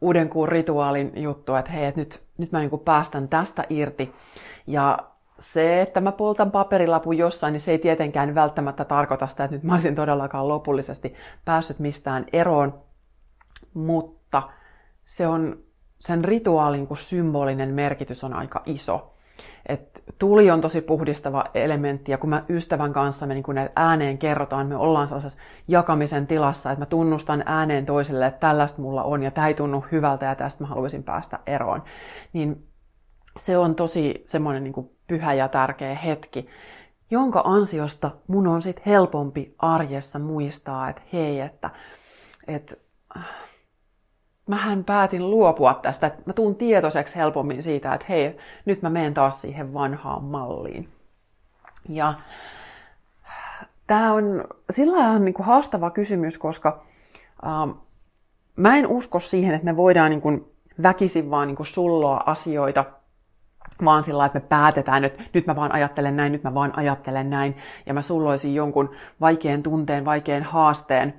uuden 0.00 0.28
kuun 0.28 0.48
rituaalin 0.48 1.12
juttu, 1.16 1.54
että 1.54 1.70
hei, 1.70 1.84
että 1.84 2.00
nyt, 2.00 2.22
nyt 2.38 2.52
mä 2.52 2.60
niin 2.60 2.80
päästän 2.84 3.28
tästä 3.28 3.64
irti. 3.70 4.14
Ja 4.66 4.98
se, 5.38 5.82
että 5.82 6.00
mä 6.00 6.12
poltan 6.12 6.50
paperilapun 6.50 7.18
jossain, 7.18 7.52
niin 7.52 7.60
se 7.60 7.70
ei 7.70 7.78
tietenkään 7.78 8.34
välttämättä 8.34 8.84
tarkoita 8.84 9.26
sitä, 9.26 9.44
että 9.44 9.56
nyt 9.56 9.64
mä 9.64 9.72
olisin 9.72 9.94
todellakaan 9.94 10.48
lopullisesti 10.48 11.14
päässyt 11.44 11.78
mistään 11.78 12.26
eroon, 12.32 12.80
mutta 13.74 14.42
se 15.04 15.26
on, 15.26 15.58
sen 16.00 16.24
rituaalin 16.24 16.86
kuin 16.86 16.98
symbolinen 16.98 17.74
merkitys 17.74 18.24
on 18.24 18.34
aika 18.34 18.62
iso. 18.66 19.14
Et 19.66 20.02
tuli 20.18 20.50
on 20.50 20.60
tosi 20.60 20.80
puhdistava 20.80 21.44
elementti, 21.54 22.12
ja 22.12 22.18
kun 22.18 22.30
mä 22.30 22.44
ystävän 22.48 22.92
kanssa 22.92 23.26
me 23.26 23.34
niin 23.34 23.42
kun 23.42 23.56
ääneen 23.76 24.18
kerrotaan, 24.18 24.66
me 24.66 24.76
ollaan 24.76 25.08
sellaisessa 25.08 25.42
jakamisen 25.68 26.26
tilassa, 26.26 26.70
että 26.70 26.82
mä 26.82 26.86
tunnustan 26.86 27.42
ääneen 27.46 27.86
toiselle, 27.86 28.26
että 28.26 28.40
tällaista 28.40 28.82
mulla 28.82 29.02
on, 29.02 29.22
ja 29.22 29.30
tämä 29.30 29.46
ei 29.46 29.54
tunnu 29.54 29.84
hyvältä, 29.92 30.26
ja 30.26 30.34
tästä 30.34 30.64
mä 30.64 30.68
haluaisin 30.68 31.02
päästä 31.02 31.38
eroon. 31.46 31.82
Niin 32.32 32.68
se 33.38 33.58
on 33.58 33.74
tosi 33.74 34.22
semmoinen 34.26 34.64
niin 34.64 34.90
pyhä 35.06 35.34
ja 35.34 35.48
tärkeä 35.48 35.94
hetki, 35.94 36.48
jonka 37.10 37.42
ansiosta 37.44 38.10
mun 38.26 38.46
on 38.46 38.62
sitten 38.62 38.84
helpompi 38.86 39.54
arjessa 39.58 40.18
muistaa, 40.18 40.88
että 40.88 41.02
hei, 41.12 41.40
että, 41.40 41.70
että 42.46 42.76
mähän 44.48 44.84
päätin 44.84 45.30
luopua 45.30 45.74
tästä, 45.74 46.06
että 46.06 46.22
mä 46.26 46.32
tuun 46.32 46.56
tietoiseksi 46.56 47.16
helpommin 47.16 47.62
siitä, 47.62 47.94
että 47.94 48.06
hei, 48.08 48.36
nyt 48.64 48.82
mä 48.82 48.90
menen 48.90 49.14
taas 49.14 49.42
siihen 49.42 49.74
vanhaan 49.74 50.24
malliin. 50.24 50.88
Ja 51.88 52.14
tämä 53.86 54.12
on 54.12 54.44
sillä 54.70 55.10
on 55.10 55.24
niin 55.24 55.34
kuin 55.34 55.46
haastava 55.46 55.90
kysymys, 55.90 56.38
koska 56.38 56.84
ähm, 57.46 57.70
mä 58.56 58.76
en 58.76 58.86
usko 58.86 59.20
siihen, 59.20 59.54
että 59.54 59.64
me 59.64 59.76
voidaan 59.76 60.10
niin 60.10 60.20
kuin 60.20 60.52
väkisin 60.82 61.30
vaan 61.30 61.48
niin 61.48 61.56
kuin 61.56 61.66
sulloa 61.66 62.22
asioita 62.26 62.84
vaan 63.84 64.02
sillä 64.02 64.26
että 64.26 64.38
me 64.38 64.46
päätetään, 64.48 65.04
että 65.04 65.22
nyt 65.32 65.46
mä 65.46 65.56
vaan 65.56 65.72
ajattelen 65.72 66.16
näin, 66.16 66.32
nyt 66.32 66.42
mä 66.42 66.54
vaan 66.54 66.78
ajattelen 66.78 67.30
näin, 67.30 67.56
ja 67.86 67.94
mä 67.94 68.02
sulloisin 68.02 68.54
jonkun 68.54 68.90
vaikean 69.20 69.62
tunteen, 69.62 70.04
vaikean 70.04 70.42
haasteen 70.42 71.14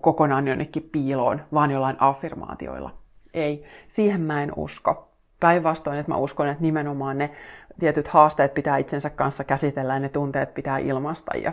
kokonaan 0.00 0.48
jonnekin 0.48 0.88
piiloon, 0.92 1.40
vaan 1.54 1.70
jollain 1.70 1.96
affirmaatioilla. 1.98 2.90
Ei, 3.34 3.64
siihen 3.88 4.20
mä 4.20 4.42
en 4.42 4.52
usko. 4.56 5.10
Päinvastoin, 5.40 5.98
että 5.98 6.12
mä 6.12 6.18
uskon, 6.18 6.48
että 6.48 6.62
nimenomaan 6.62 7.18
ne 7.18 7.30
tietyt 7.78 8.08
haasteet 8.08 8.54
pitää 8.54 8.76
itsensä 8.76 9.10
kanssa 9.10 9.44
käsitellä 9.44 9.94
ja 9.94 10.00
ne 10.00 10.08
tunteet 10.08 10.54
pitää 10.54 10.78
ilmaista 10.78 11.36
ja 11.36 11.52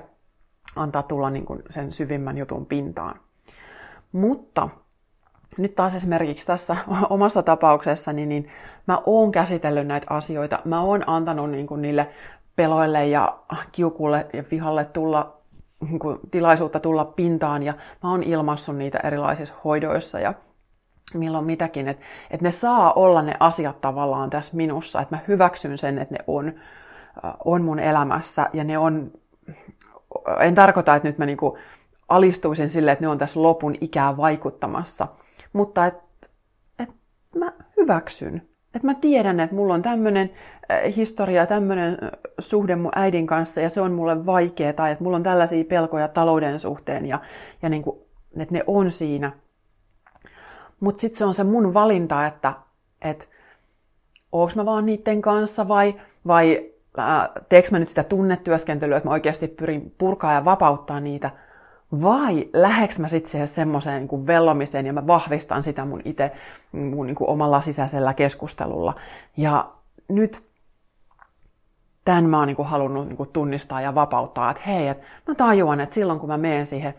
antaa 0.75 1.03
tulla 1.03 1.29
niin 1.29 1.45
kuin 1.45 1.63
sen 1.69 1.91
syvimmän 1.91 2.37
jutun 2.37 2.65
pintaan. 2.65 3.19
Mutta 4.11 4.69
nyt 5.57 5.75
taas 5.75 5.95
esimerkiksi 5.95 6.47
tässä 6.47 6.77
omassa 7.09 7.43
tapauksessani, 7.43 8.25
niin 8.25 8.49
mä 8.87 9.01
oon 9.05 9.31
käsitellyt 9.31 9.87
näitä 9.87 10.07
asioita. 10.09 10.59
Mä 10.65 10.81
oon 10.81 11.03
antanut 11.09 11.51
niin 11.51 11.67
kuin 11.67 11.81
niille 11.81 12.09
peloille 12.55 13.07
ja 13.07 13.37
kiukulle 13.71 14.27
ja 14.33 14.43
vihalle 14.51 14.85
tulla 14.85 15.37
niin 15.81 15.99
kuin, 15.99 16.19
tilaisuutta 16.31 16.79
tulla 16.79 17.05
pintaan. 17.05 17.63
Ja 17.63 17.73
mä 18.03 18.11
oon 18.11 18.23
ilmassut 18.23 18.77
niitä 18.77 18.99
erilaisissa 19.03 19.55
hoidoissa 19.63 20.19
ja 20.19 20.33
milloin 21.13 21.45
mitäkin, 21.45 21.87
että, 21.87 22.05
että 22.31 22.43
ne 22.43 22.51
saa 22.51 22.93
olla 22.93 23.21
ne 23.21 23.37
asiat 23.39 23.81
tavallaan 23.81 24.29
tässä 24.29 24.57
minussa, 24.57 25.01
että 25.01 25.15
mä 25.15 25.21
hyväksyn 25.27 25.77
sen, 25.77 25.97
että 25.97 26.15
ne 26.15 26.19
on, 26.27 26.47
äh, 26.47 27.33
on 27.45 27.61
mun 27.61 27.79
elämässä 27.79 28.49
ja 28.53 28.63
ne 28.63 28.77
on, 28.77 29.11
en 30.39 30.55
tarkoita, 30.55 30.95
että 30.95 31.07
nyt 31.07 31.17
mä 31.17 31.25
niin 31.25 31.37
kuin 31.37 31.53
alistuisin 32.09 32.69
sille, 32.69 32.91
että 32.91 33.03
ne 33.03 33.07
on 33.07 33.17
tässä 33.17 33.41
lopun 33.41 33.75
ikää 33.81 34.17
vaikuttamassa, 34.17 35.07
mutta 35.53 35.85
että, 35.85 36.29
että 36.79 36.95
mä 37.35 37.53
hyväksyn 37.77 38.47
että 38.77 38.87
mä 38.87 38.93
tiedän, 38.93 39.39
että 39.39 39.55
mulla 39.55 39.73
on 39.73 39.81
tämmöinen 39.81 40.29
äh, 40.71 40.95
historia, 40.95 41.45
tämmöinen 41.45 41.97
äh, 42.03 42.09
suhde 42.39 42.75
mun 42.75 42.91
äidin 42.95 43.27
kanssa 43.27 43.61
ja 43.61 43.69
se 43.69 43.81
on 43.81 43.91
mulle 43.91 44.25
vaikea, 44.25 44.73
tai 44.73 44.91
että 44.91 45.03
mulla 45.03 45.17
on 45.17 45.23
tällaisia 45.23 45.65
pelkoja 45.65 46.07
talouden 46.07 46.59
suhteen 46.59 47.05
ja, 47.05 47.19
ja 47.61 47.69
niin 47.69 47.83
kuin, 47.83 47.99
että 48.39 48.53
ne 48.53 48.63
on 48.67 48.91
siinä. 48.91 49.31
Mutta 50.79 51.01
sitten 51.01 51.17
se 51.17 51.25
on 51.25 51.33
se 51.33 51.43
mun 51.43 51.73
valinta, 51.73 52.27
että, 52.27 52.53
että 53.01 53.25
onko 54.31 54.53
mä 54.55 54.65
vaan 54.65 54.85
niiden 54.85 55.21
kanssa 55.21 55.67
vai, 55.67 55.95
vai 56.27 56.71
äh, 56.99 57.29
teekö 57.49 57.67
mä 57.71 57.79
nyt 57.79 57.89
sitä 57.89 58.03
tunnetyöskentelyä, 58.03 58.97
että 58.97 59.09
mä 59.09 59.13
oikeasti 59.13 59.47
pyrin 59.47 59.95
purkaa 59.97 60.33
ja 60.33 60.45
vapauttaa 60.45 60.99
niitä– 60.99 61.31
vai 61.91 62.50
läheks 62.54 63.00
mä 63.00 63.08
sitten 63.08 63.32
siihen 63.32 63.47
semmoiseen 63.47 64.08
niin 64.12 64.28
vellomiseen 64.28 64.86
ja 64.86 64.93
mä 64.93 65.08
vahvistan 65.08 65.63
sitä 65.63 65.86
mun 65.86 66.02
itse 66.06 66.32
mun 66.71 67.08
niin 67.08 67.15
kuin 67.15 67.30
omalla 67.30 67.62
sisäisellä 67.62 68.13
keskustelulla. 68.13 68.95
Ja 69.38 69.71
nyt 70.10 70.43
tämän 72.06 72.30
mä 72.30 72.38
oon 72.38 72.47
niin 72.47 72.56
kuin 72.56 72.67
halunnut 72.67 73.08
niin 73.08 73.17
kuin 73.17 73.30
tunnistaa 73.30 73.82
ja 73.82 73.95
vapauttaa, 73.95 74.52
että 74.52 74.63
hei, 74.67 74.88
että 74.88 75.06
mä 75.28 75.36
tajuan, 75.36 75.80
että 75.80 75.95
silloin 75.95 76.19
kun 76.19 76.30
mä 76.30 76.38
menen 76.38 76.67
siihen 76.67 76.93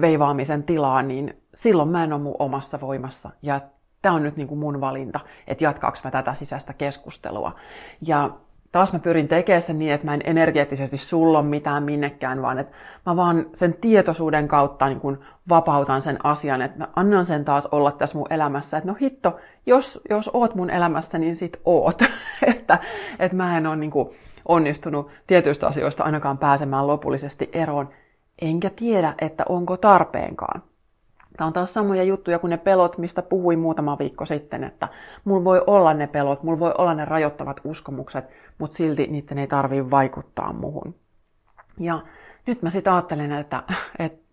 veivaamisen 0.00 0.62
tilaan, 0.62 1.08
niin 1.08 1.42
silloin 1.54 1.88
mä 1.88 2.04
en 2.04 2.12
ole 2.12 2.22
mun 2.22 2.36
omassa 2.38 2.80
voimassa. 2.80 3.30
Ja 3.42 3.60
tämä 4.02 4.14
on 4.14 4.22
nyt 4.22 4.36
niin 4.36 4.48
kuin 4.48 4.58
mun 4.58 4.80
valinta, 4.80 5.20
että 5.46 5.64
jatkaaks 5.64 6.04
mä 6.04 6.10
tätä 6.10 6.34
sisäistä 6.34 6.72
keskustelua. 6.72 7.54
Ja 8.06 8.30
taas 8.76 8.92
mä 8.92 8.98
pyrin 8.98 9.28
tekemään 9.28 9.62
sen 9.62 9.78
niin, 9.78 9.92
että 9.92 10.04
mä 10.06 10.14
en 10.14 10.20
energeettisesti 10.24 10.96
sullo 10.96 11.42
mitään 11.42 11.82
minnekään, 11.82 12.42
vaan 12.42 12.58
että 12.58 12.76
mä 13.06 13.16
vaan 13.16 13.46
sen 13.54 13.74
tietoisuuden 13.74 14.48
kautta 14.48 14.88
niin 14.88 15.00
kun 15.00 15.20
vapautan 15.48 16.02
sen 16.02 16.26
asian, 16.26 16.62
että 16.62 16.78
mä 16.78 16.88
annan 16.96 17.26
sen 17.26 17.44
taas 17.44 17.66
olla 17.66 17.92
tässä 17.92 18.18
mun 18.18 18.32
elämässä, 18.32 18.76
että 18.78 18.90
no 18.90 18.96
hitto, 19.00 19.36
jos, 19.66 20.00
jos 20.10 20.30
oot 20.32 20.54
mun 20.54 20.70
elämässä, 20.70 21.18
niin 21.18 21.36
sit 21.36 21.60
oot. 21.64 22.02
että, 22.56 22.78
että 23.18 23.36
mä 23.36 23.56
en 23.56 23.66
ole 23.66 23.76
niin 23.76 23.92
onnistunut 24.44 25.10
tietyistä 25.26 25.66
asioista 25.66 26.04
ainakaan 26.04 26.38
pääsemään 26.38 26.86
lopullisesti 26.86 27.50
eroon, 27.52 27.88
enkä 28.42 28.70
tiedä, 28.76 29.14
että 29.18 29.44
onko 29.48 29.76
tarpeenkaan. 29.76 30.62
Tämä 31.36 31.46
on 31.46 31.52
taas 31.52 31.74
samoja 31.74 32.02
juttuja 32.02 32.38
kuin 32.38 32.50
ne 32.50 32.56
pelot, 32.56 32.98
mistä 32.98 33.22
puhuin 33.22 33.58
muutama 33.58 33.98
viikko 33.98 34.26
sitten, 34.26 34.64
että 34.64 34.88
mulla 35.24 35.44
voi 35.44 35.62
olla 35.66 35.94
ne 35.94 36.06
pelot, 36.06 36.42
mulla 36.42 36.58
voi 36.58 36.74
olla 36.78 36.94
ne 36.94 37.04
rajoittavat 37.04 37.60
uskomukset, 37.64 38.24
mutta 38.58 38.76
silti 38.76 39.06
niiden 39.06 39.38
ei 39.38 39.46
tarvitse 39.46 39.90
vaikuttaa 39.90 40.52
muhun. 40.52 40.94
Ja 41.80 42.00
nyt 42.46 42.62
mä 42.62 42.70
sitten 42.70 42.92
ajattelen, 42.92 43.32
että, 43.32 43.62
että 43.98 44.26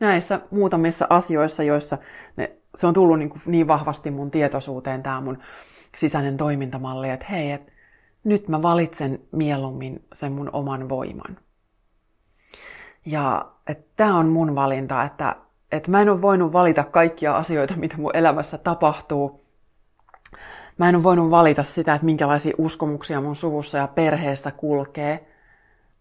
näissä 0.00 0.40
muutamissa 0.50 1.06
asioissa, 1.10 1.62
joissa 1.62 1.98
ne, 2.36 2.56
se 2.74 2.86
on 2.86 2.94
tullut 2.94 3.18
niin, 3.18 3.30
kuin 3.30 3.42
niin 3.46 3.68
vahvasti 3.68 4.10
mun 4.10 4.30
tietoisuuteen, 4.30 5.02
tämä 5.02 5.20
mun 5.20 5.38
sisäinen 5.96 6.36
toimintamalli, 6.36 7.10
että 7.10 7.26
hei, 7.30 7.52
että 7.52 7.72
nyt 8.24 8.48
mä 8.48 8.62
valitsen 8.62 9.20
mieluummin 9.32 10.04
sen 10.12 10.32
mun 10.32 10.50
oman 10.52 10.88
voiman. 10.88 11.38
Ja 13.06 13.52
tämä 13.96 14.18
on 14.18 14.28
mun 14.28 14.54
valinta, 14.54 15.02
että 15.02 15.36
että 15.72 15.90
mä 15.90 16.02
en 16.02 16.08
ole 16.08 16.22
voinut 16.22 16.52
valita 16.52 16.84
kaikkia 16.84 17.36
asioita, 17.36 17.74
mitä 17.76 17.96
mun 17.96 18.16
elämässä 18.16 18.58
tapahtuu. 18.58 19.46
Mä 20.78 20.88
en 20.88 20.96
ole 20.96 21.02
voinut 21.02 21.30
valita 21.30 21.62
sitä, 21.62 21.94
että 21.94 22.04
minkälaisia 22.04 22.54
uskomuksia 22.58 23.20
mun 23.20 23.36
suvussa 23.36 23.78
ja 23.78 23.86
perheessä 23.88 24.50
kulkee, 24.50 25.28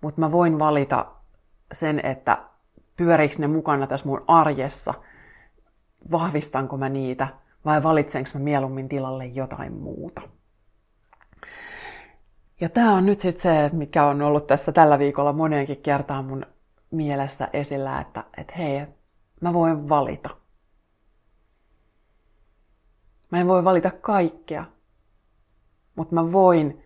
mutta 0.01 0.21
mä 0.21 0.31
voin 0.31 0.59
valita 0.59 1.05
sen, 1.73 2.05
että 2.05 2.37
pyöriikö 2.97 3.35
ne 3.37 3.47
mukana 3.47 3.87
tässä 3.87 4.07
mun 4.07 4.23
arjessa, 4.27 4.93
vahvistanko 6.11 6.77
mä 6.77 6.89
niitä 6.89 7.27
vai 7.65 7.83
valitsenko 7.83 8.29
mä 8.33 8.39
mieluummin 8.39 8.89
tilalle 8.89 9.25
jotain 9.25 9.73
muuta. 9.73 10.21
Ja 12.61 12.69
tämä 12.69 12.93
on 12.93 13.05
nyt 13.05 13.19
sitten 13.19 13.41
se, 13.41 13.75
mikä 13.75 14.05
on 14.05 14.21
ollut 14.21 14.47
tässä 14.47 14.71
tällä 14.71 14.99
viikolla 14.99 15.33
moneenkin 15.33 15.81
kertaan 15.81 16.25
mun 16.25 16.45
mielessä 16.91 17.47
esillä, 17.53 18.01
että, 18.01 18.23
että 18.37 18.53
hei, 18.57 18.85
Mä 19.41 19.53
voin 19.53 19.89
valita. 19.89 20.29
Mä 23.31 23.39
en 23.39 23.47
voi 23.47 23.63
valita 23.63 23.91
kaikkea, 23.91 24.65
mutta 25.95 26.15
mä 26.15 26.31
voin 26.31 26.83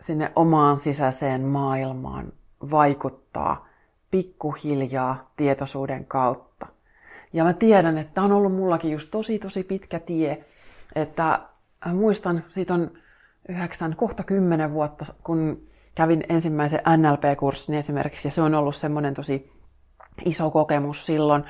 sinne 0.00 0.32
omaan 0.36 0.78
sisäiseen 0.78 1.42
maailmaan 1.42 2.32
vaikuttaa 2.70 3.66
pikkuhiljaa 4.10 5.32
tietoisuuden 5.36 6.04
kautta. 6.04 6.66
Ja 7.32 7.44
mä 7.44 7.52
tiedän, 7.52 7.98
että 7.98 8.22
on 8.22 8.32
ollut 8.32 8.54
mullakin 8.54 8.92
just 8.92 9.10
tosi 9.10 9.38
tosi 9.38 9.64
pitkä 9.64 9.98
tie, 9.98 10.44
että 10.94 11.40
muistan, 11.92 12.44
siitä 12.48 12.74
on 12.74 12.90
yhdeksän, 13.48 13.96
kohta 13.96 14.22
kymmenen 14.22 14.72
vuotta, 14.72 15.06
kun 15.24 15.62
kävin 15.94 16.24
ensimmäisen 16.28 16.80
NLP-kurssin 16.96 17.74
esimerkiksi, 17.74 18.28
ja 18.28 18.32
se 18.32 18.42
on 18.42 18.54
ollut 18.54 18.76
semmoinen 18.76 19.14
tosi 19.14 19.52
iso 20.24 20.50
kokemus 20.50 21.06
silloin, 21.06 21.44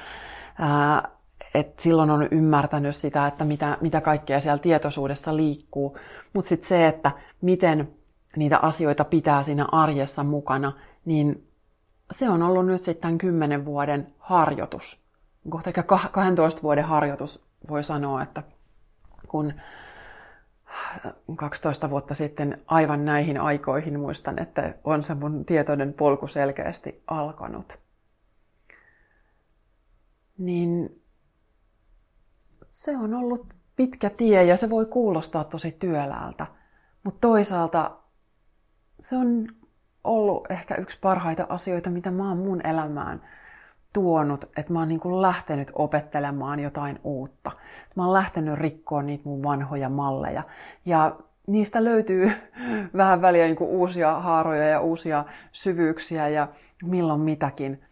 että 1.55 1.83
silloin 1.83 2.11
on 2.11 2.29
ymmärtänyt 2.31 2.97
sitä, 2.97 3.27
että 3.27 3.45
mitä, 3.45 3.79
mitä 3.81 4.01
kaikkea 4.01 4.41
siellä 4.41 4.59
tietoisuudessa 4.59 5.37
liikkuu. 5.37 5.99
Mutta 6.33 6.49
sitten 6.49 6.69
se, 6.69 6.87
että 6.87 7.11
miten 7.41 7.89
niitä 8.37 8.59
asioita 8.59 9.05
pitää 9.05 9.43
siinä 9.43 9.67
arjessa 9.73 10.25
mukana, 10.25 10.73
niin 11.05 11.49
se 12.11 12.31
on 12.31 12.43
ollut 12.43 12.67
nyt 12.67 12.83
sitten 12.83 13.19
kymmenen 13.19 13.65
vuoden 13.65 14.07
harjoitus. 14.19 15.05
Kohta 15.49 15.71
ehkä 15.71 15.83
12 15.83 16.63
vuoden 16.63 16.85
harjoitus 16.85 17.45
voi 17.69 17.85
sanoa, 17.85 18.23
että 18.23 18.43
kun 19.29 19.53
12 21.37 21.91
vuotta 21.91 22.15
sitten 22.15 22.63
aivan 22.67 23.05
näihin 23.05 23.41
aikoihin 23.41 24.01
muistan, 24.01 24.43
että 24.43 24.75
on 24.85 25.03
se 25.03 25.15
mun 25.15 25.45
tietoinen 25.45 25.93
polku 25.93 26.27
selkeästi 26.27 27.03
alkanut. 27.07 27.84
Niin 30.39 31.03
se 32.69 32.97
on 32.97 33.15
ollut 33.15 33.47
pitkä 33.77 34.11
tie 34.11 34.45
ja 34.45 34.57
se 34.57 34.71
voi 34.71 34.87
kuulostaa 34.87 35.45
tosi 35.45 35.73
työläältä. 35.73 36.47
Mutta 37.03 37.29
toisaalta 37.29 37.97
se 39.01 39.17
on 39.17 39.49
ollut 40.05 40.51
ehkä 40.51 40.75
yksi 40.75 40.99
parhaita 41.01 41.47
asioita, 41.49 41.91
mitä 41.91 42.11
mä 42.11 42.29
oon 42.29 42.39
mun 42.39 42.67
elämään 42.67 43.23
tuonut, 43.93 44.45
että 44.57 44.73
mä 44.73 44.79
oon 44.79 44.89
niin 44.89 45.01
kuin 45.01 45.23
lähtenyt 45.23 45.73
opettelemaan 45.75 46.61
jotain 46.61 47.01
uutta. 47.05 47.51
Mä 47.97 48.05
oon 48.05 48.13
lähtenyt 48.13 48.55
rikkoon 48.55 49.07
niitä 49.07 49.29
mun 49.29 49.43
vanhoja 49.43 49.89
malleja. 49.89 50.43
Ja 50.85 51.17
niistä 51.47 51.85
löytyy 51.85 52.33
vähän 52.97 53.23
väliä 53.23 53.45
niin 53.45 53.57
kuin 53.57 53.71
uusia 53.71 54.21
haaroja 54.21 54.69
ja 54.69 54.81
uusia 54.81 55.25
syvyyksiä 55.53 56.29
ja 56.29 56.49
milloin 56.85 57.21
mitäkin. 57.21 57.85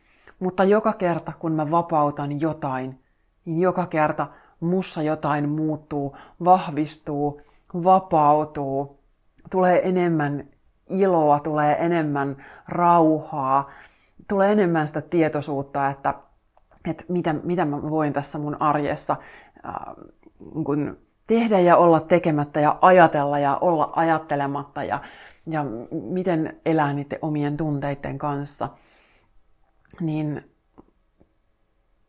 Mutta 0.42 0.64
joka 0.64 0.92
kerta, 0.92 1.33
kun 1.38 1.52
mä 1.52 1.70
vapautan 1.70 2.40
jotain, 2.40 3.00
niin 3.44 3.61
joka 3.61 3.87
kerta 3.87 4.26
mussa 4.61 5.02
jotain 5.02 5.48
muuttuu, 5.48 6.16
vahvistuu, 6.44 7.40
vapautuu, 7.74 8.98
tulee 9.50 9.88
enemmän 9.88 10.48
iloa, 10.90 11.40
tulee 11.40 11.76
enemmän 11.85 12.44
rauhaa, 12.68 13.70
tulee 14.28 14.52
enemmän 14.52 14.88
sitä 14.88 15.00
tietoisuutta, 15.00 15.88
että, 15.88 16.14
että 16.90 17.05
mitä, 17.09 17.33
mitä 17.33 17.64
mä 17.64 17.83
voin 17.83 18.12
tässä 18.12 18.38
mun 18.38 18.62
arjessa 18.62 19.16
äh, 19.66 19.74
kun 20.64 20.98
tehdä 21.26 21.61
ja 21.61 21.76
olla 21.76 22.00
tekemättä 22.00 22.61
ja 22.61 22.78
ajatella 22.81 23.38
ja 23.38 23.59
olla 23.61 23.92
ajattelematta 23.96 24.85
ja, 24.85 25.00
ja 25.46 25.64
miten 25.90 26.61
elää 26.66 26.92
niiden 26.92 27.18
omien 27.22 27.57
tunteiden 27.57 28.18
kanssa, 28.18 28.68
niin 30.00 30.50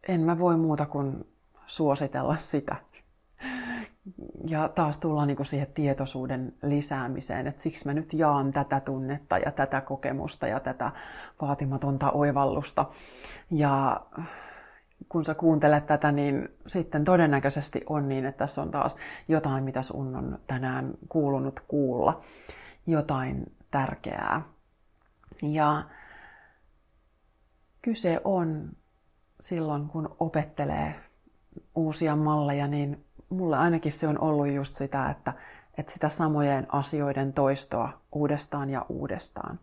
en 0.07 0.21
mä 0.21 0.39
voi 0.39 0.57
muuta 0.57 0.85
kuin 0.85 1.27
suositella 1.65 2.37
sitä. 2.37 2.75
Ja 4.47 4.69
taas 4.69 4.99
tullaan 4.99 5.27
niin 5.27 5.45
siihen 5.45 5.67
tietoisuuden 5.73 6.53
lisäämiseen, 6.63 7.47
että 7.47 7.61
siksi 7.61 7.87
mä 7.87 7.93
nyt 7.93 8.13
jaan 8.13 8.53
tätä 8.53 8.79
tunnetta 8.79 9.37
ja 9.37 9.51
tätä 9.51 9.81
kokemusta 9.81 10.47
ja 10.47 10.59
tätä 10.59 10.91
vaatimatonta 11.41 12.11
oivallusta. 12.11 12.85
Ja 13.51 14.01
kun 15.09 15.25
sä 15.25 15.35
kuuntelet 15.35 15.85
tätä, 15.85 16.11
niin 16.11 16.49
sitten 16.67 17.03
todennäköisesti 17.03 17.81
on 17.89 18.09
niin, 18.09 18.25
että 18.25 18.37
tässä 18.37 18.61
on 18.61 18.71
taas 18.71 18.97
jotain, 19.27 19.63
mitä 19.63 19.81
sun 19.81 20.15
on 20.15 20.39
tänään 20.47 20.93
kuulunut 21.09 21.59
kuulla. 21.67 22.21
Jotain 22.87 23.51
tärkeää. 23.71 24.41
Ja 25.41 25.83
kyse 27.83 28.21
on 28.23 28.69
silloin, 29.39 29.87
kun 29.87 30.15
opettelee 30.19 30.95
uusia 31.75 32.15
malleja, 32.15 32.67
niin 32.67 33.05
mulle 33.29 33.57
ainakin 33.57 33.91
se 33.91 34.07
on 34.07 34.19
ollut 34.19 34.47
just 34.47 34.75
sitä, 34.75 35.09
että, 35.09 35.33
että 35.77 35.91
sitä 35.91 36.09
samojen 36.09 36.65
asioiden 36.69 37.33
toistoa 37.33 37.89
uudestaan 38.11 38.69
ja 38.69 38.85
uudestaan. 38.89 39.59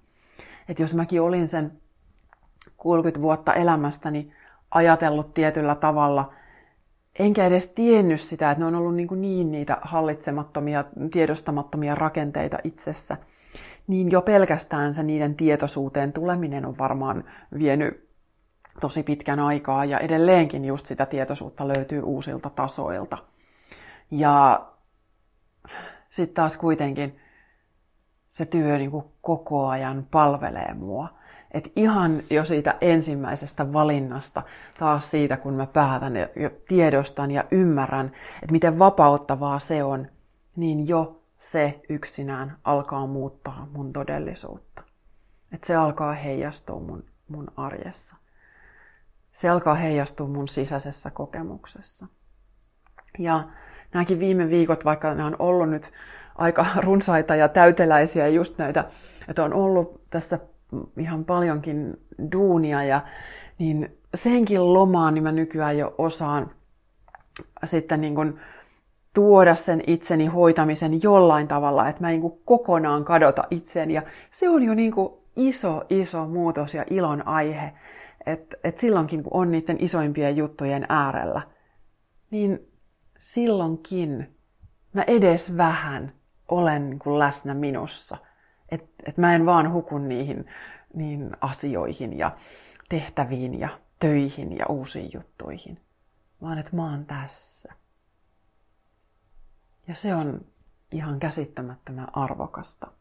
Että 0.69 0.83
jos 0.83 0.95
mäkin 0.95 1.23
olin 1.23 1.49
sen 1.49 1.73
30 2.77 3.23
vuotta 3.23 3.55
elämästäni 3.55 4.33
ajatellut 4.71 5.35
tietyllä 5.35 5.75
tavalla, 5.75 6.33
enkä 7.19 7.47
edes 7.47 7.67
tiennyt 7.67 8.21
sitä, 8.21 8.51
että 8.51 8.61
ne 8.61 8.67
on 8.67 8.75
ollut 8.75 8.95
niin, 8.95 9.09
niin 9.21 9.53
niitä 9.53 9.79
hallitsemattomia, 9.83 10.85
tiedostamattomia 11.13 11.95
rakenteita 11.95 12.59
itsessä, 12.65 13.17
niin 13.87 14.11
jo 14.11 14.23
pelkästään 14.23 14.95
se 14.95 15.03
niiden 15.03 15.35
tietoisuuteen 15.35 16.13
tuleminen 16.13 16.67
on 16.67 16.79
varmaan 16.79 17.25
vienyt 17.59 18.10
tosi 18.81 19.03
pitkän 19.03 19.41
aikaa 19.41 19.85
ja 19.85 19.99
edelleenkin 19.99 20.65
just 20.65 20.87
sitä 20.87 21.07
tietoisuutta 21.07 21.69
löytyy 21.69 22.03
uusilta 22.03 22.51
tasoilta. 22.51 23.19
Ja 24.11 24.67
sitten 26.11 26.35
taas 26.35 26.57
kuitenkin 26.57 27.21
se 28.29 28.47
työ 28.47 28.79
niin 28.79 28.91
kuin 28.91 29.05
koko 29.21 29.69
ajan 29.69 30.07
palvelee 30.11 30.75
mua. 30.75 31.09
Et 31.51 31.73
ihan 31.77 32.23
jo 32.31 32.45
siitä 32.45 32.75
ensimmäisestä 32.81 33.73
valinnasta, 33.73 34.43
taas 34.79 35.11
siitä 35.11 35.37
kun 35.37 35.55
mä 35.55 35.67
päätän 35.67 36.17
ja 36.17 36.51
tiedostan 36.69 37.31
ja 37.31 37.45
ymmärrän, 37.51 38.07
että 38.43 38.53
miten 38.53 38.79
vapauttavaa 38.79 39.59
se 39.59 39.85
on, 39.85 40.07
niin 40.57 40.89
jo 40.89 41.23
se 41.39 41.81
yksinään 41.89 42.57
alkaa 42.65 43.07
muuttaa 43.07 43.69
mun 43.73 43.93
todellisuutta. 43.93 44.83
Että 45.53 45.67
se 45.67 45.77
alkaa 45.77 46.13
heijastua 46.13 46.81
mun, 46.81 47.05
mun 47.29 47.47
arjessa. 47.57 48.17
Se 49.33 49.49
alkaa 49.49 49.75
heijastua 49.75 50.27
mun 50.27 50.49
sisäisessä 50.49 51.11
kokemuksessa. 51.11 52.07
Ja 53.19 53.49
nämäkin 53.95 54.19
viime 54.19 54.49
viikot, 54.49 54.85
vaikka 54.85 55.15
ne 55.15 55.25
on 55.25 55.37
ollut 55.39 55.71
nyt 55.71 55.93
aika 56.35 56.67
runsaita 56.87 57.35
ja 57.35 57.49
täyteläisiä 57.49 58.29
just 58.29 58.59
näitä, 58.59 58.85
että 59.29 59.45
on 59.45 59.53
ollut 59.53 60.01
tässä 60.11 60.39
ihan 60.99 61.25
paljonkin 61.25 61.97
duunia 62.33 62.85
ja 62.85 63.01
niin 63.59 63.99
senkin 64.15 64.75
lomaan 64.75 65.15
niin 65.15 65.23
mä 65.23 65.33
nykyään 65.33 65.79
jo 65.79 65.95
osaan 65.99 66.51
sitten 67.65 68.01
niin 68.01 68.15
kuin 68.15 68.41
tuoda 69.15 69.55
sen 69.55 69.83
itseni 69.87 70.27
hoitamisen 70.27 71.03
jollain 71.03 71.49
tavalla, 71.49 71.89
että 71.89 72.01
mä 72.01 72.09
niin 72.09 72.21
kuin 72.21 72.41
kokonaan 72.45 73.05
kadota 73.05 73.45
itseni 73.51 73.95
ja 73.95 74.03
se 74.31 74.49
on 74.49 74.63
jo 74.63 74.75
niin 74.75 74.93
kuin 74.93 75.13
iso, 75.37 75.85
iso 75.91 76.27
muutos 76.27 76.75
ja 76.75 76.85
ilon 76.91 77.29
aihe, 77.29 77.73
että 78.27 78.57
et 78.65 78.79
silloinkin 78.79 79.23
kun 79.23 79.35
on 79.35 79.51
niiden 79.51 79.77
isoimpien 79.81 80.37
juttujen 80.37 80.87
äärellä, 80.89 81.43
niin 82.31 82.73
silloinkin 83.19 84.37
mä 84.93 85.03
edes 85.03 85.57
vähän 85.57 86.13
olen 86.49 86.91
niin 86.91 86.99
kuin 86.99 87.19
läsnä 87.19 87.55
minussa. 87.55 88.17
Että 88.69 89.03
et 89.07 89.19
mä 89.19 89.35
en 89.35 89.47
vaan 89.47 89.73
huku 89.73 89.99
niihin 89.99 90.47
niin 90.95 91.31
asioihin 91.41 92.19
ja 92.19 92.37
tehtäviin 92.89 93.61
ja 93.61 93.69
töihin 93.99 94.57
ja 94.57 94.67
uusiin 94.67 95.11
juttuihin, 95.15 95.81
vaan 96.43 96.59
että 96.59 96.77
mä 96.77 96.91
oon 96.91 97.07
tässä. 97.07 97.75
Ja 99.89 99.95
se 99.95 100.15
on 100.15 100.41
ihan 100.93 101.21
käsittämättömän 101.21 102.09
arvokasta. 102.17 102.93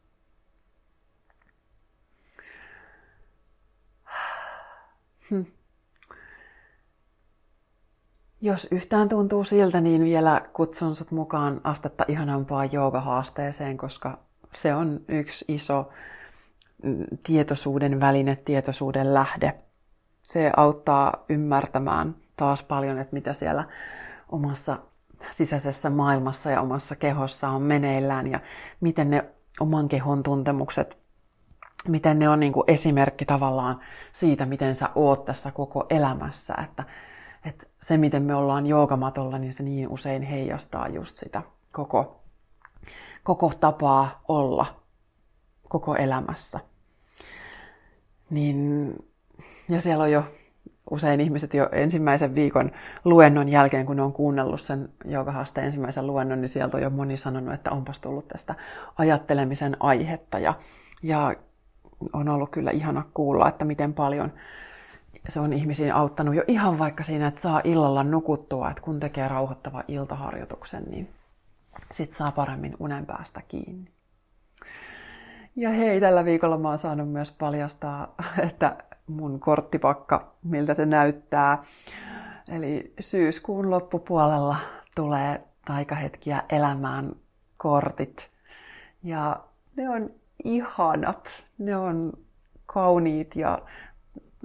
Jos 8.41 8.67
yhtään 8.71 9.09
tuntuu 9.09 9.43
siltä, 9.43 9.82
niin 9.82 10.03
vielä 10.03 10.41
kutsun 10.53 10.95
sut 10.95 11.11
mukaan 11.11 11.61
astetta 11.63 12.05
ihanampaa 12.07 12.65
joogahaasteeseen, 12.65 13.77
koska 13.77 14.19
se 14.55 14.75
on 14.75 15.01
yksi 15.07 15.45
iso 15.47 15.89
mm, 16.84 17.05
tietoisuuden 17.23 17.99
väline, 17.99 18.36
tietoisuuden 18.36 19.13
lähde. 19.13 19.53
Se 20.23 20.51
auttaa 20.57 21.25
ymmärtämään 21.30 22.15
taas 22.36 22.63
paljon, 22.63 22.97
että 22.97 23.13
mitä 23.13 23.34
siellä 23.34 23.63
omassa 24.30 24.77
sisäisessä 25.32 25.89
maailmassa 25.89 26.51
ja 26.51 26.61
omassa 26.61 26.95
kehossa 26.95 27.49
on 27.49 27.61
meneillään 27.61 28.27
ja 28.27 28.39
miten 28.82 29.09
ne 29.09 29.25
oman 29.59 29.88
kehon 29.88 30.23
tuntemukset, 30.23 30.97
miten 31.88 32.19
ne 32.19 32.30
on 32.30 32.39
niin 32.39 32.53
kuin 32.53 32.63
esimerkki 32.67 33.25
tavallaan 33.25 33.80
siitä, 34.11 34.45
miten 34.45 34.75
sä 34.75 34.89
oot 34.95 35.25
tässä 35.25 35.51
koko 35.51 35.86
elämässä. 35.89 36.53
Että 36.63 36.84
että 37.45 37.67
se, 37.82 37.97
miten 37.97 38.23
me 38.23 38.36
ollaan 38.36 38.65
joogamatolla, 38.65 39.38
niin 39.38 39.53
se 39.53 39.63
niin 39.63 39.89
usein 39.89 40.21
heijastaa 40.21 40.88
just 40.88 41.15
sitä 41.15 41.41
koko, 41.71 42.23
koko 43.23 43.51
tapaa 43.59 44.21
olla 44.27 44.65
koko 45.69 45.95
elämässä. 45.95 46.59
Niin, 48.30 48.95
ja 49.69 49.82
siellä 49.82 50.03
on 50.03 50.11
jo 50.11 50.23
usein 50.89 51.21
ihmiset 51.21 51.53
jo 51.53 51.69
ensimmäisen 51.71 52.36
viikon 52.36 52.71
luennon 53.05 53.49
jälkeen, 53.49 53.86
kun 53.86 53.95
ne 53.95 54.01
on 54.01 54.13
kuunnellut 54.13 54.61
sen 54.61 54.89
joogahaaste 55.05 55.61
ensimmäisen 55.61 56.07
luennon, 56.07 56.41
niin 56.41 56.49
sieltä 56.49 56.77
on 56.77 56.84
jo 56.84 56.89
moni 56.89 57.17
sanonut, 57.17 57.53
että 57.53 57.71
onpas 57.71 57.99
tullut 57.99 58.27
tästä 58.27 58.55
ajattelemisen 58.97 59.77
aihetta. 59.80 60.39
Ja, 60.39 60.53
ja 61.03 61.36
on 62.14 62.30
ollut 62.30 62.50
kyllä 62.50 62.72
ihana 62.72 63.04
kuulla, 63.14 63.50
että 63.50 63.66
miten 63.66 63.93
paljon 63.93 64.32
se 65.30 65.39
on 65.39 65.54
ihmisiin 65.54 65.93
auttanut 65.93 66.36
jo 66.36 66.43
ihan 66.47 66.80
vaikka 66.80 67.04
siinä, 67.04 67.28
että 67.28 67.41
saa 67.41 67.62
illalla 67.64 68.04
nukuttua, 68.04 68.70
että 68.70 68.82
kun 68.82 69.00
tekee 69.00 69.28
rauhoittava 69.28 69.84
iltaharjoituksen, 69.88 70.84
niin 70.84 71.10
sit 71.91 72.12
saa 72.12 72.32
paremmin 72.32 72.76
unen 72.80 73.06
päästä 73.06 73.41
kiinni. 73.47 73.91
Ja 75.56 75.70
hei, 75.70 76.02
tällä 76.02 76.26
viikolla 76.26 76.58
mä 76.58 76.70
oon 76.70 76.78
saanut 76.78 77.12
myös 77.12 77.32
paljastaa, 77.32 78.16
että 78.47 78.78
mun 79.08 79.39
korttipakka, 79.39 80.32
miltä 80.43 80.74
se 80.74 80.86
näyttää. 80.86 81.64
Eli 82.47 82.93
syyskuun 83.00 83.70
loppupuolella 83.70 84.56
tulee 84.95 85.43
taikahetkiä 85.66 86.43
elämään 86.50 87.16
kortit. 87.58 88.30
Ja 89.04 89.39
ne 89.76 89.89
on 89.89 90.10
ihanat, 90.43 91.30
ne 91.60 91.78
on 91.78 92.14
kauniit 92.66 93.36
ja 93.36 93.62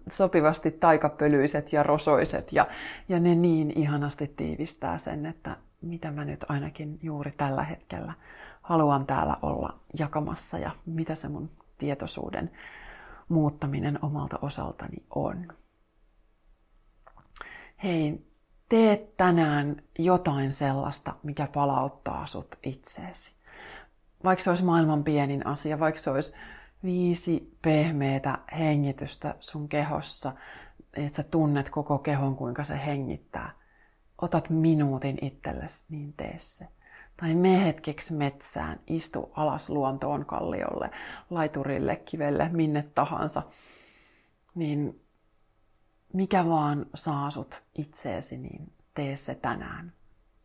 sopivasti 0.08 0.70
taikapölyiset 0.70 1.72
ja 1.72 1.82
rosoiset 1.82 2.52
ja, 2.52 2.66
ja 3.08 3.20
ne 3.20 3.34
niin 3.34 3.72
ihanasti 3.78 4.32
tiivistää 4.36 4.98
sen, 4.98 5.26
että 5.26 5.56
mitä 5.80 6.10
mä 6.10 6.24
nyt 6.24 6.44
ainakin 6.48 6.98
juuri 7.02 7.32
tällä 7.36 7.62
hetkellä 7.62 8.12
haluan 8.62 9.06
täällä 9.06 9.36
olla 9.42 9.80
jakamassa 9.98 10.58
ja 10.58 10.70
mitä 10.86 11.14
se 11.14 11.28
mun 11.28 11.50
tietoisuuden 11.78 12.50
muuttaminen 13.28 13.98
omalta 14.02 14.38
osaltani 14.42 14.96
on. 15.14 15.48
Hei, 17.82 18.26
tee 18.68 19.08
tänään 19.16 19.82
jotain 19.98 20.52
sellaista, 20.52 21.14
mikä 21.22 21.48
palauttaa 21.54 22.26
sut 22.26 22.58
itseesi. 22.62 23.32
Vaikka 24.24 24.42
se 24.44 24.50
olisi 24.50 24.64
maailman 24.64 25.04
pienin 25.04 25.46
asia, 25.46 25.80
vaikka 25.80 26.00
se 26.00 26.10
olisi 26.10 26.34
viisi 26.84 27.56
pehmeitä 27.62 28.38
hengitystä 28.58 29.34
sun 29.40 29.68
kehossa, 29.68 30.32
että 30.94 31.16
sä 31.16 31.22
tunnet 31.22 31.70
koko 31.70 31.98
kehon, 31.98 32.36
kuinka 32.36 32.64
se 32.64 32.80
hengittää. 32.86 33.50
Otat 34.22 34.50
minuutin 34.50 35.18
itsellesi, 35.22 35.84
niin 35.88 36.12
tee 36.12 36.36
se. 36.38 36.68
Tai 37.16 37.34
me 37.34 37.64
hetkeksi 37.64 38.14
metsään, 38.14 38.80
istu 38.86 39.32
alas 39.36 39.70
luontoon 39.70 40.26
kalliolle, 40.26 40.90
laiturille, 41.30 41.96
kivelle, 41.96 42.48
minne 42.52 42.84
tahansa. 42.94 43.42
Niin 44.54 45.00
mikä 46.12 46.48
vaan 46.48 46.86
saa 46.94 47.30
sut 47.30 47.62
itseesi, 47.78 48.36
niin 48.36 48.72
tee 48.94 49.16
se 49.16 49.34
tänään. 49.34 49.92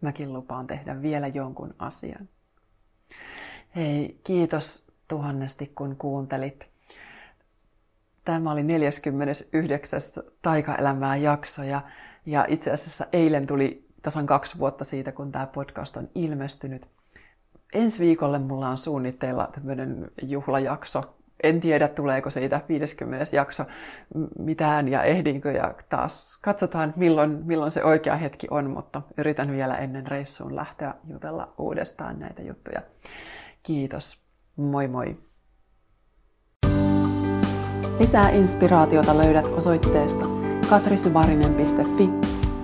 Mäkin 0.02 0.34
lupaan 0.34 0.68
tehdä 0.68 1.02
vielä 1.02 1.28
jonkun 1.28 1.76
asian. 1.80 2.30
Hei, 3.76 4.20
kiitos 4.24 4.89
tuhannesti 5.10 5.72
kun 5.76 5.96
kuuntelit. 5.96 6.66
Tämä 8.26 8.52
oli 8.52 8.64
49. 8.64 10.00
Taikaelämää 10.42 11.16
jakso 11.16 11.64
ja, 11.64 11.82
ja 12.26 12.46
itse 12.48 12.72
asiassa 12.72 13.06
eilen 13.14 13.48
tuli 13.48 13.86
tasan 14.02 14.26
kaksi 14.26 14.60
vuotta 14.60 14.84
siitä, 14.84 15.12
kun 15.12 15.32
tämä 15.32 15.48
podcast 15.48 15.98
on 15.98 16.10
ilmestynyt. 16.16 16.88
Ensi 17.74 18.06
viikolle 18.06 18.40
mulla 18.40 18.70
on 18.70 18.78
suunnitteilla 18.78 19.50
tämmöinen 19.56 20.12
juhlajakso. 20.22 21.16
En 21.44 21.62
tiedä, 21.62 21.88
tuleeko 21.88 22.30
siitä 22.30 22.62
50. 22.70 23.36
jakso 23.36 23.66
mitään 24.40 24.88
ja 24.88 25.04
ehdinkö 25.04 25.52
ja 25.52 25.74
taas 25.90 26.40
katsotaan, 26.42 26.94
milloin, 26.96 27.32
milloin 27.46 27.72
se 27.72 27.84
oikea 27.84 28.16
hetki 28.16 28.48
on, 28.52 28.70
mutta 28.70 29.02
yritän 29.18 29.52
vielä 29.52 29.78
ennen 29.78 30.08
reissuun 30.08 30.56
lähteä 30.56 30.94
jutella 31.08 31.54
uudestaan 31.58 32.20
näitä 32.20 32.42
juttuja. 32.42 32.82
Kiitos. 33.64 34.29
Moi 34.60 34.88
moi! 34.88 35.18
Lisää 38.00 38.30
inspiraatiota 38.30 39.18
löydät 39.18 39.46
osoitteesta 39.46 40.26
katrisyvarinen.fi, 40.70 42.10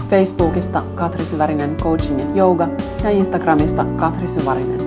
Facebookista 0.10 0.84
Katri 0.96 1.26
Syvärinen 1.26 1.76
Coaching 1.78 2.20
ja 2.20 2.44
Yoga 2.44 2.68
ja 3.04 3.10
Instagramista 3.10 3.86
Katri 3.86 4.28
Syvärinen. 4.28 4.85